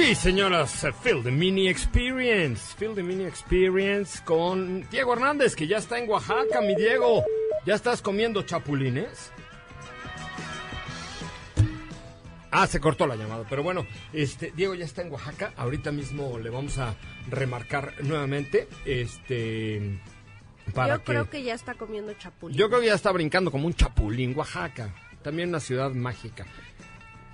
[0.00, 2.74] Y señoras, eh, Feel the Mini Experience.
[2.76, 7.22] Feel the Mini Experience con Diego Hernández, que ya está en Oaxaca, mi Diego.
[7.66, 9.30] ¿Ya estás comiendo chapulines?
[12.50, 15.52] Ah, se cortó la llamada, pero bueno, este Diego ya está en Oaxaca.
[15.56, 16.94] Ahorita mismo le vamos a
[17.28, 20.00] remarcar nuevamente, este,
[20.74, 22.56] para Yo creo que ya está comiendo chapulín.
[22.56, 24.36] yo creo que ya está brincando como un chapulín.
[24.36, 26.46] Oaxaca, también una ciudad mágica.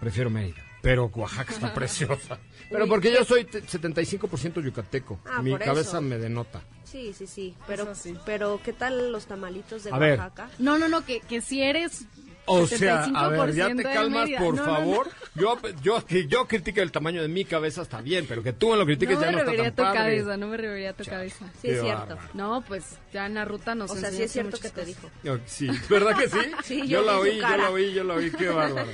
[0.00, 2.38] Prefiero Mérida, pero Oaxaca está preciosa.
[2.70, 5.18] Pero porque yo soy te- 75% yucateco.
[5.24, 6.02] Ah, Mi por cabeza eso.
[6.02, 6.62] me denota.
[6.84, 7.54] Sí, sí, sí.
[7.66, 8.16] Pero, Eso sí.
[8.24, 10.18] pero ¿qué tal los tamalitos de A ver.
[10.18, 10.48] Oaxaca?
[10.58, 12.06] No, no, no, que, que si eres.
[12.46, 14.76] O sea, a ver, ya 75% te calmas, por No, no, no.
[14.76, 15.09] favor.
[15.35, 18.70] Yo, yo, que yo critique el tamaño de mi cabeza está bien, pero que tú
[18.70, 19.98] me lo critiques No ya no está revería tan tu padre.
[19.98, 21.46] cabeza, no me revería tu cabeza.
[21.61, 22.16] Sí, es cierto.
[22.35, 25.11] No, pues ya en la ruta nos O sea, sí es cierto que te dijo.
[25.28, 26.38] Oh, Sí, ¿verdad que sí?
[26.64, 28.88] Sí, yo yo la oí, yo la oí, yo la oí, qué bárbaro.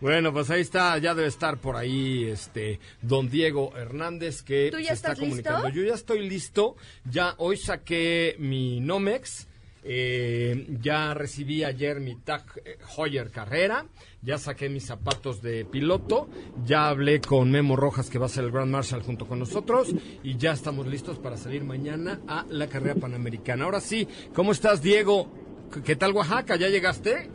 [0.00, 4.78] Bueno, pues ahí está, ya debe estar por ahí este don Diego Hernández que ¿Tú
[4.78, 5.22] ya se está listo?
[5.24, 5.68] comunicando.
[5.70, 9.48] Yo ya estoy listo, ya hoy saqué mi Nomex,
[9.84, 13.86] eh, ya recibí ayer mi Tag eh, Heuer Carrera,
[14.22, 16.28] ya saqué mis zapatos de piloto,
[16.64, 19.94] ya hablé con Memo Rojas que va a ser el Grand Marshal junto con nosotros
[20.22, 23.64] y ya estamos listos para salir mañana a la carrera panamericana.
[23.64, 25.28] Ahora sí, ¿cómo estás Diego?
[25.72, 26.56] ¿Qué- ¿Qué tal Oaxaca?
[26.56, 27.30] ¿Ya llegaste?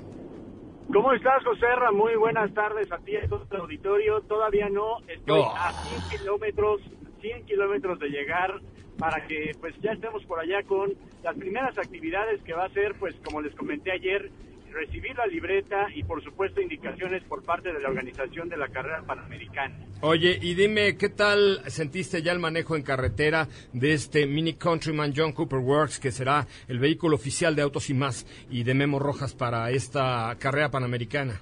[0.91, 1.91] ¿Cómo estás, José Ra?
[1.91, 4.19] Muy buenas tardes a ti a todo el auditorio.
[4.21, 5.53] Todavía no, estoy Oh.
[5.55, 6.81] a 100 kilómetros,
[7.21, 8.59] 100 kilómetros de llegar
[8.97, 12.93] para que pues ya estemos por allá con las primeras actividades que va a ser,
[12.99, 14.31] pues como les comenté ayer,
[14.73, 19.03] recibir la libreta y por supuesto indicaciones por parte de la organización de la carrera
[19.03, 19.77] panamericana.
[20.01, 25.13] Oye, y dime, ¿qué tal sentiste ya el manejo en carretera de este Mini Countryman
[25.15, 28.99] John Cooper Works, que será el vehículo oficial de Autos y Más y de Memo
[28.99, 31.39] Rojas para esta carrera panamericana?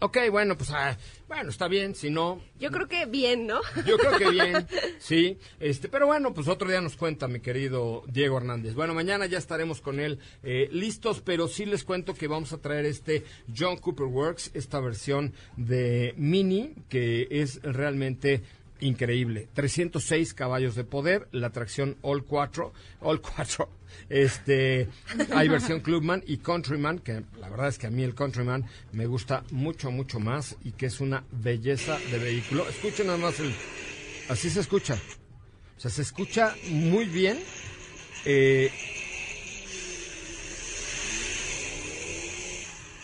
[0.00, 0.96] Ok, bueno, pues ah,
[1.32, 3.60] bueno, está bien, si no, Yo creo que bien, ¿no?
[3.86, 4.66] yo creo que bien,
[4.98, 5.38] sí.
[5.60, 8.74] Este, pero bueno, pues otro día nos cuenta mi querido Diego Hernández.
[8.74, 12.58] Bueno, mañana ya estaremos con él eh, listos, pero sí les cuento que vamos a
[12.58, 13.24] traer este
[13.56, 18.42] John Cooper Works, esta versión de Mini, que es realmente
[18.80, 19.48] increíble.
[19.54, 23.70] 306 caballos de poder, la tracción All 4, All 4.
[24.08, 24.88] Este,
[25.34, 29.06] hay versión Clubman y Countryman, que la verdad es que a mí el Countryman me
[29.06, 32.68] gusta mucho, mucho más y que es una belleza de vehículo.
[32.68, 33.54] Escuchen nada más el,
[34.28, 34.94] así se escucha.
[35.76, 37.38] O sea, se escucha muy bien.
[38.24, 38.70] eh,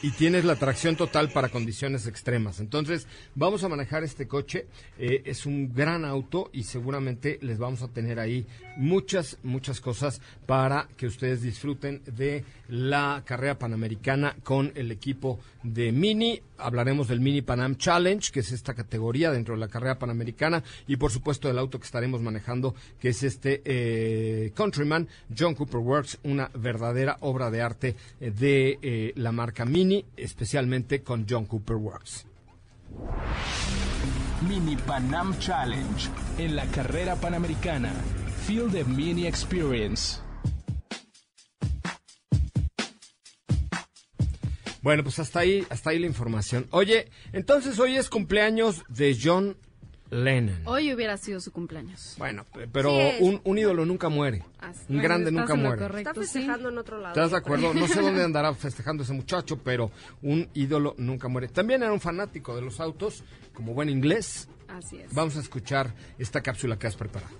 [0.00, 2.60] y tienes la tracción total para condiciones extremas.
[2.60, 4.66] Entonces, vamos a manejar este coche.
[4.98, 8.46] eh, es un gran auto y seguramente les vamos a tener ahí
[8.78, 15.92] muchas, muchas cosas para que ustedes disfruten de la carrera panamericana con el equipo de
[15.92, 16.40] Mini.
[16.56, 20.96] Hablaremos del Mini Panam Challenge, que es esta categoría dentro de la carrera panamericana, y
[20.96, 26.20] por supuesto del auto que estaremos manejando, que es este eh, Countryman John Cooper Works,
[26.22, 31.76] una verdadera obra de arte eh, de eh, la marca Mini, especialmente con John Cooper
[31.76, 32.26] Works.
[34.48, 37.92] Mini Panam Challenge en la carrera panamericana.
[38.48, 40.20] Feel the Mini Experience.
[44.80, 46.66] Bueno, pues hasta ahí, hasta ahí la información.
[46.70, 49.58] Oye, entonces hoy es cumpleaños de John
[50.10, 50.62] Lennon.
[50.66, 52.14] Hoy hubiera sido su cumpleaños.
[52.16, 54.46] Bueno, pe- pero Sí un, un ídolo nunca muere.
[54.60, 55.82] Así- Un bueno, grande nunca muere.
[55.82, 56.38] correcto, Está sí.
[56.38, 57.08] festejando en otro lado.
[57.14, 57.74] ¿Estás de acuerdo?
[57.74, 59.90] No sé dónde andará festejando ese muchacho, pero
[60.22, 61.48] un ídolo nunca muere.
[61.48, 64.48] También era un fanático de los autos, como buen inglés.
[64.68, 65.12] Así es.
[65.12, 67.36] Vamos a escuchar esta cápsula que has preparado.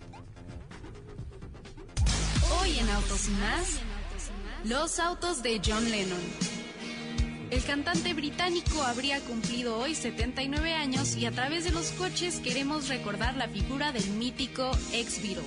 [2.68, 3.78] Hoy en Autos y más,
[4.64, 6.20] los autos de John Lennon.
[7.50, 12.88] El cantante británico habría cumplido hoy 79 años y a través de los coches queremos
[12.88, 15.44] recordar la figura del mítico ex Beatle.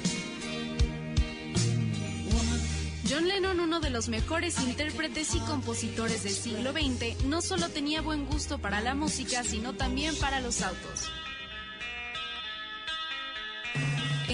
[3.08, 8.02] John Lennon, uno de los mejores intérpretes y compositores del siglo XX, no solo tenía
[8.02, 11.12] buen gusto para la música, sino también para los autos.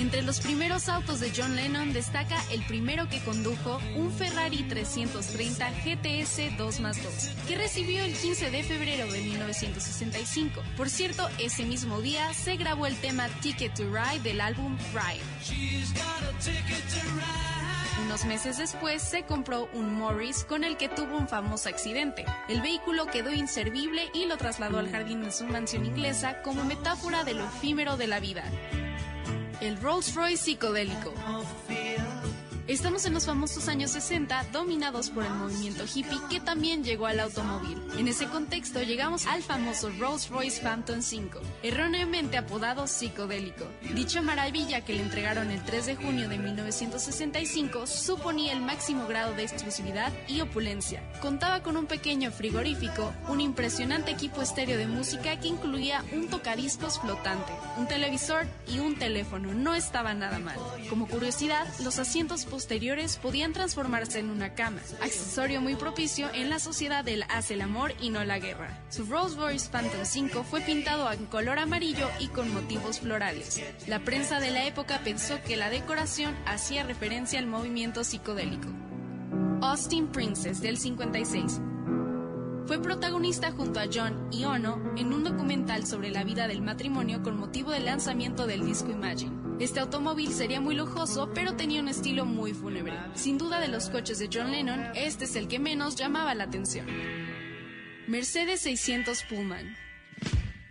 [0.07, 5.69] Entre los primeros autos de John Lennon destaca el primero que condujo, un Ferrari 330
[5.83, 7.13] GTS 2 más 2,
[7.45, 10.63] que recibió el 15 de febrero de 1965.
[10.77, 15.25] Por cierto, ese mismo día se grabó el tema Ticket to Ride del álbum Ride.
[18.05, 22.23] Unos meses después se compró un Morris con el que tuvo un famoso accidente.
[22.47, 27.25] El vehículo quedó inservible y lo trasladó al jardín de su mansión inglesa como metáfora
[27.25, 28.45] de lo efímero de la vida.
[29.59, 31.13] El Rolls Royce psicodélico.
[32.67, 37.21] Estamos en los famosos años 60, dominados por el movimiento hippie que también llegó al
[37.21, 37.81] automóvil.
[37.97, 43.65] En ese contexto llegamos al famoso Rolls Royce Phantom 5, erróneamente apodado psicodélico.
[43.95, 49.33] Dicha maravilla que le entregaron el 3 de junio de 1965 suponía el máximo grado
[49.33, 51.09] de exclusividad y opulencia.
[51.21, 56.99] Contaba con un pequeño frigorífico, un impresionante equipo estéreo de música que incluía un tocadiscos
[56.99, 59.53] flotante, un televisor y un teléfono.
[59.53, 60.57] No estaba nada mal.
[60.89, 66.57] Como curiosidad, los asientos posteriores podían transformarse en una cama, accesorio muy propicio en la
[66.57, 68.83] sociedad del hace el amor y no la guerra.
[68.89, 73.61] Su Rolls Royce Phantom 5 fue pintado en color amarillo y con motivos florales.
[73.85, 78.69] La prensa de la época pensó que la decoración hacía referencia al movimiento psicodélico.
[79.61, 81.61] Austin Princess del 56
[82.65, 87.21] fue protagonista junto a John y Ono en un documental sobre la vida del matrimonio
[87.21, 89.46] con motivo del lanzamiento del disco Imagine.
[89.59, 92.93] Este automóvil sería muy lujoso, pero tenía un estilo muy fúnebre.
[93.15, 96.43] Sin duda de los coches de John Lennon, este es el que menos llamaba la
[96.43, 96.85] atención.
[98.07, 99.75] Mercedes 600 Pullman.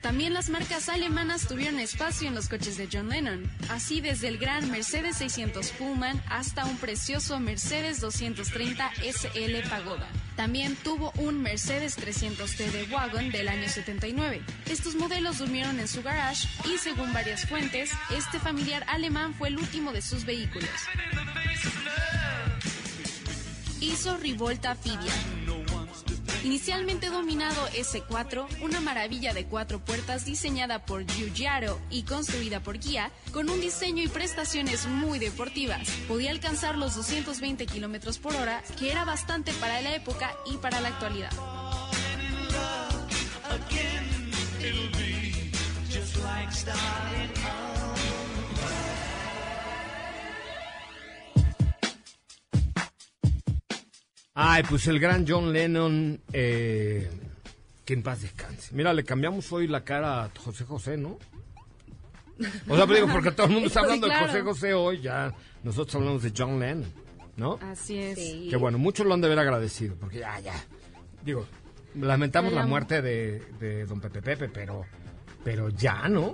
[0.07, 4.39] También las marcas alemanas tuvieron espacio en los coches de John Lennon, así desde el
[4.39, 10.09] gran Mercedes 600 Pullman hasta un precioso Mercedes 230 SL Pagoda.
[10.37, 14.43] También tuvo un Mercedes 300T de Wagon del año 79.
[14.71, 19.59] Estos modelos durmieron en su garage y según varias fuentes, este familiar alemán fue el
[19.59, 20.71] último de sus vehículos.
[23.81, 25.13] Hizo Rivolta Fibia.
[26.47, 33.11] Inicialmente dominado S4, una maravilla de cuatro puertas diseñada por Giugiaro y construida por Kia,
[33.33, 35.91] con un diseño y prestaciones muy deportivas.
[36.07, 40.81] Podía alcanzar los 220 kilómetros por hora, que era bastante para la época y para
[40.81, 41.33] la actualidad.
[54.57, 57.11] Ay, pues el gran John Lennon, eh,
[57.85, 58.75] que en paz descanse.
[58.75, 61.19] Mira, le cambiamos hoy la cara a José José, ¿no?
[62.67, 64.23] O sea, pues digo, porque todo el mundo está Sí, hablando claro.
[64.27, 66.91] de José José hoy, ya nosotros hablamos de John Lennon,
[67.37, 67.59] ¿no?
[67.61, 68.17] Así es.
[68.17, 70.55] Que bueno, muchos lo han de ver agradecido, porque ya, ya.
[71.23, 71.47] Digo,
[71.95, 74.87] lamentamos la muerte de, de don Pepe Pepe, pero,
[75.45, 76.33] pero ya, ¿no?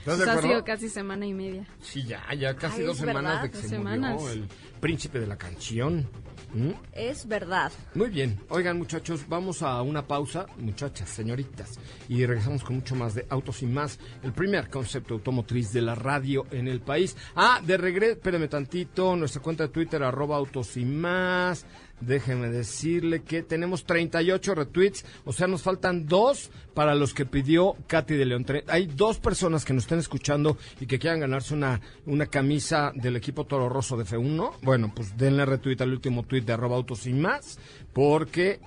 [0.00, 1.64] ¿Estás de Pues ha sido casi semana y media.
[1.80, 3.42] Sí, ya, ya casi Ay, dos semanas verdad.
[3.44, 4.14] de que se semanas.
[4.20, 4.48] murió el
[4.80, 6.08] príncipe de la canción.
[6.54, 6.70] ¿Mm?
[6.92, 7.72] Es verdad.
[7.94, 8.38] Muy bien.
[8.48, 11.78] Oigan, muchachos, vamos a una pausa, muchachas, señoritas,
[12.08, 15.94] y regresamos con mucho más de Autos y Más, el primer concepto automotriz de la
[15.94, 17.16] radio en el país.
[17.34, 21.64] Ah, de regreso, espérame tantito, nuestra cuenta de Twitter, arroba Autos y Más.
[22.00, 27.76] Déjenme decirle que tenemos 38 retweets, o sea, nos faltan dos para los que pidió
[27.86, 28.44] Katy de León.
[28.66, 33.16] Hay dos personas que nos estén escuchando y que quieran ganarse una, una camisa del
[33.16, 34.56] equipo Toro Rosso de F1.
[34.62, 37.58] Bueno, pues denle retweet al último tweet de arroba autos y más,
[37.92, 38.60] porque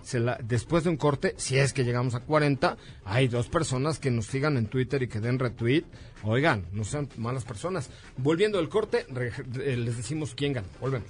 [0.43, 4.27] después de un corte, si es que llegamos a 40, hay dos personas que nos
[4.27, 5.83] sigan en Twitter y que den retweet.
[6.23, 7.89] Oigan, no sean malas personas.
[8.17, 10.67] Volviendo al corte, eh, les decimos quién gana.
[10.79, 11.09] Volvemos.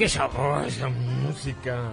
[0.00, 1.90] Qué sabrosa música!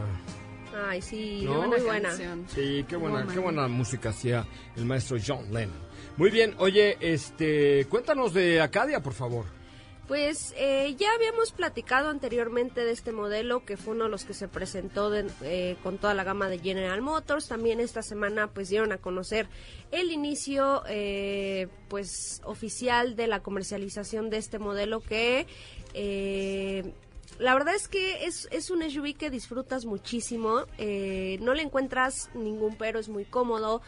[0.88, 1.68] Ay, sí, ¿No?
[1.68, 2.10] muy buena.
[2.48, 3.34] Sí, qué buena, Woman.
[3.34, 4.48] qué buena música hacía
[4.78, 5.76] el maestro John Lennon.
[6.16, 9.44] Muy bien, oye, este, cuéntanos de Acadia, por favor.
[10.08, 14.34] Pues eh, ya habíamos platicado anteriormente de este modelo que fue uno de los que
[14.34, 17.50] se presentó de- eh, con toda la gama de General Motors.
[17.50, 19.50] También esta semana pues dieron a conocer
[19.92, 25.46] el inicio eh, pues oficial de la comercialización de este modelo que
[25.94, 26.94] eh,
[27.40, 30.66] la verdad es que es, es un SUV que disfrutas muchísimo.
[30.78, 33.82] eh, no le encuentras ningún pero, es muy cómodo.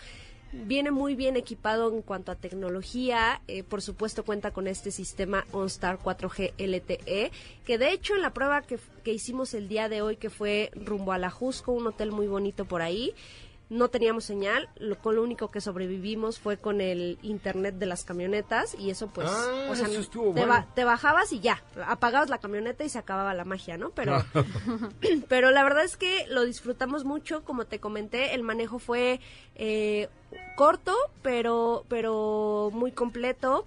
[0.51, 3.41] Viene muy bien equipado en cuanto a tecnología.
[3.47, 7.31] eh, por supuesto cuenta con este sistema OnStar 4G LTE,
[7.65, 10.71] que de hecho en la prueba que, que hicimos el día de hoy, que fue
[10.73, 13.13] rumbo a la Jusco, un hotel muy bonito por ahí,
[13.70, 14.70] no teníamos señal.
[14.78, 19.07] Lo, con lo único que sobrevivimos fue con el internet de las camionetas y eso
[19.07, 20.65] pues, Ah, o sea, te, bueno.
[20.74, 23.91] te bajabas y ya, apagabas la camioneta y se acababa la magia, ¿no?
[23.91, 24.24] Pero
[25.30, 29.20] pero la verdad es que lo disfrutamos mucho, como te comenté, el manejo fue
[29.55, 30.09] eh,
[30.55, 33.65] corto, pero, pero muy completo.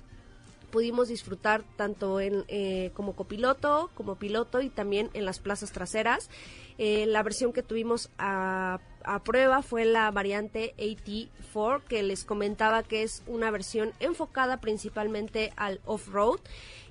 [0.70, 6.30] Pudimos disfrutar tanto en, eh, como copiloto, como piloto y también en las plazas traseras.
[6.78, 12.82] Eh, la versión que tuvimos a, a prueba fue la variante AT4, que les comentaba
[12.82, 16.40] que es una versión enfocada principalmente al off-road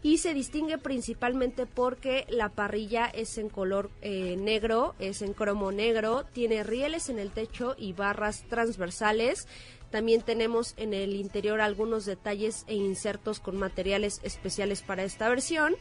[0.03, 5.72] y se distingue principalmente porque la parrilla es en color eh, negro, es en cromo
[5.72, 9.47] negro, tiene rieles en el techo y barras transversales.
[9.91, 15.76] También tenemos en el interior algunos detalles e insertos con materiales especiales para esta versión.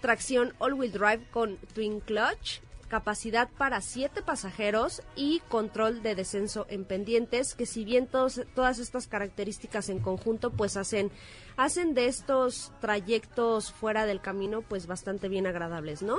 [0.00, 6.84] Tracción all-wheel drive con twin clutch, capacidad para siete pasajeros y control de descenso en
[6.84, 11.10] pendientes, que si bien todos- todas estas características en conjunto pues hacen,
[11.56, 16.18] hacen de estos trayectos fuera del camino pues bastante bien agradables, ¿no?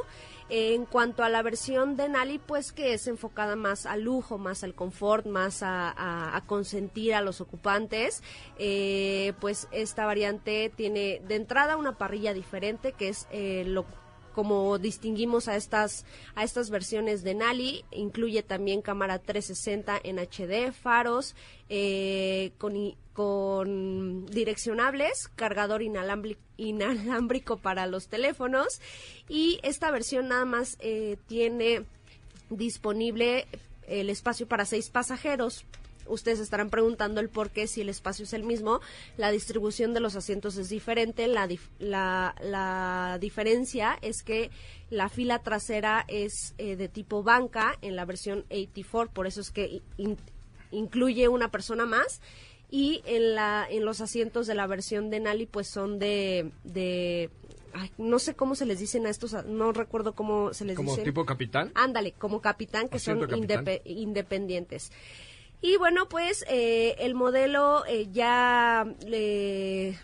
[0.49, 4.63] En cuanto a la versión de Nali, pues que es enfocada más al lujo, más
[4.63, 8.22] al confort, más a, consentir a los ocupantes,
[8.59, 13.86] eh, pues esta variante tiene de entrada una parrilla diferente que es eh, lo
[14.36, 16.03] como distinguimos a estas
[16.36, 21.36] a estas versiones de Nali incluye también cámara 360 en HD faros
[21.69, 22.75] eh, con
[23.13, 28.81] con direccionables cargador inalámbrico, inalámbrico para los teléfonos
[29.29, 31.86] y esta versión nada más eh, tiene
[32.49, 33.47] disponible
[33.88, 35.63] el espacio para seis pasajeros.
[36.08, 38.80] Ustedes estarán preguntando el por qué si el espacio es el mismo.
[39.18, 41.28] La distribución de los asientos es diferente.
[41.28, 44.49] La, dif- la, la diferencia es que
[44.89, 49.51] la fila trasera es eh, de tipo banca en la versión 84, por eso es
[49.51, 50.18] que in-
[50.72, 52.22] incluye una persona más.
[52.72, 57.30] Y en, la, en los asientos de la versión de Nali, pues son de, de
[57.74, 60.89] ay, no sé cómo se les dicen a estos, no recuerdo cómo se les Como
[60.91, 61.06] dicen.
[61.06, 61.72] tipo capitán.
[61.76, 63.36] Ándale, como capitán, que son Asiento
[63.86, 64.91] independientes.
[65.66, 69.97] Y bueno, pues eh, el modelo eh, ya le-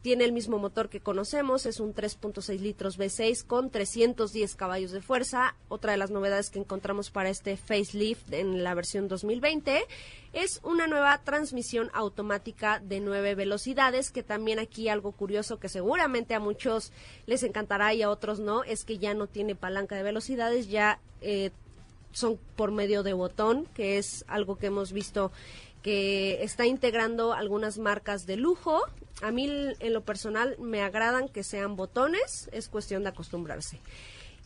[0.00, 5.02] tiene el mismo motor que conocemos, es un 3.6 litros V6 con 310 caballos de
[5.02, 5.56] fuerza.
[5.68, 9.84] Otra de las novedades que encontramos para este facelift en la versión 2020
[10.32, 16.34] es una nueva transmisión automática de nueve velocidades, que también aquí algo curioso que seguramente
[16.34, 16.92] a muchos
[17.26, 20.98] les encantará y a otros no, es que ya no tiene palanca de velocidades, ya
[21.20, 21.50] eh,
[22.14, 25.30] son por medio de botón, que es algo que hemos visto
[25.82, 28.80] que está integrando algunas marcas de lujo.
[29.20, 33.78] A mí en lo personal me agradan que sean botones, es cuestión de acostumbrarse.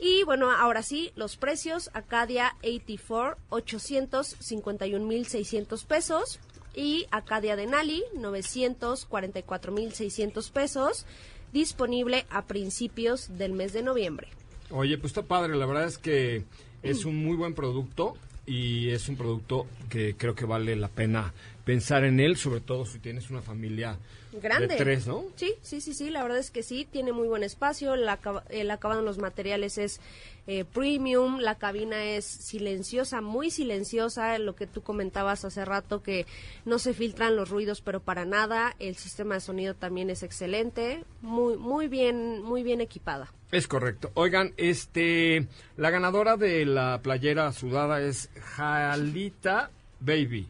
[0.00, 6.40] Y bueno, ahora sí, los precios, Acadia 84, 851.600 pesos.
[6.74, 11.04] Y Acadia Denali, 944.600 pesos.
[11.52, 14.28] Disponible a principios del mes de noviembre.
[14.70, 16.44] Oye, pues está padre, la verdad es que
[16.82, 18.16] es un muy buen producto
[18.46, 21.32] y es un producto que creo que vale la pena
[21.64, 23.98] pensar en él, sobre todo si tienes una familia
[24.32, 24.68] Grande.
[24.68, 25.24] de tres, ¿no?
[25.36, 28.44] Sí, sí, sí, sí, la verdad es que sí, tiene muy buen espacio, el, acaba-
[28.48, 30.00] el acabado en los materiales es
[30.51, 36.24] eh, premium, la cabina es silenciosa, muy silenciosa, lo que tú comentabas hace rato que
[36.64, 41.05] no se filtran los ruidos, pero para nada, el sistema de sonido también es excelente,
[41.20, 43.30] muy, muy bien, muy bien equipada.
[43.53, 44.11] Es correcto.
[44.14, 45.46] Oigan, este,
[45.76, 49.70] la ganadora de la playera sudada es Jalita
[50.01, 50.49] Baby.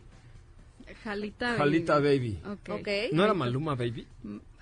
[1.03, 1.57] Jalita.
[1.57, 2.38] Jalita Baby.
[2.44, 2.70] Ok.
[2.70, 2.88] Ok.
[3.11, 4.07] ¿No era Maluma Baby?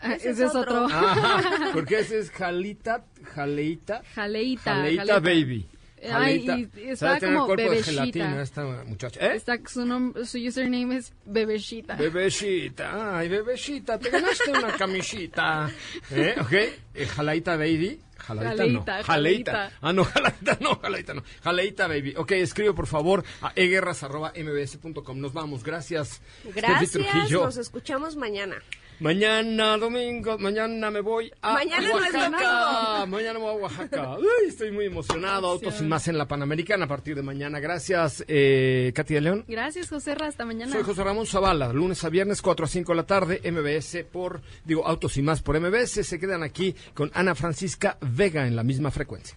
[0.07, 0.87] Ah, Ese Ese es es otro.
[0.91, 3.05] Ah, porque ese es Jalita,
[3.35, 4.75] Jaleita, Jaleita.
[4.75, 5.67] Jaleita Baby.
[6.03, 6.59] Ay, Jaleita.
[6.59, 8.43] y- y está como bebecita.
[8.43, 9.19] esta muchacha.
[9.21, 9.37] ¿Eh?
[9.37, 11.97] Está, su, nombre, su username es Bebecita.
[11.97, 15.71] Bebecita, ay, bebecita, te ganaste una camisita.
[16.11, 16.35] ¿Eh?
[16.41, 16.53] ¿Ok?
[16.53, 19.05] Eh, Jalaita Baby, jaladita, Jaleita, no.
[19.05, 19.73] jaleita.
[19.81, 21.23] Ah, no, jaleita no, jaleita no.
[21.43, 22.15] Jaleita, baby.
[22.17, 25.19] Ok, escribe por favor a eguerras.mbs.com.
[25.21, 26.21] Nos vamos, gracias.
[26.55, 28.57] Gracias, nos escuchamos mañana.
[28.99, 33.07] Mañana, domingo, mañana me voy a Mañana Oaxaca.
[33.07, 34.17] mañana me voy a Oaxaca.
[34.19, 35.49] Uy, estoy muy emocionado.
[35.49, 37.61] Autos sin más en la Panamericana a partir de mañana.
[37.61, 39.45] Gracias, eh, Katy de León.
[39.49, 40.73] Gracias, José Ra, hasta mañana.
[40.73, 44.41] Soy José Ramón Zavala, lunes a viernes, 4 a 5 de la tarde, MBS por,
[44.65, 46.03] digo, Autos y más por MBS.
[46.03, 49.37] Se quedan aquí con Ana Francisca Vega en la misma frecuencia.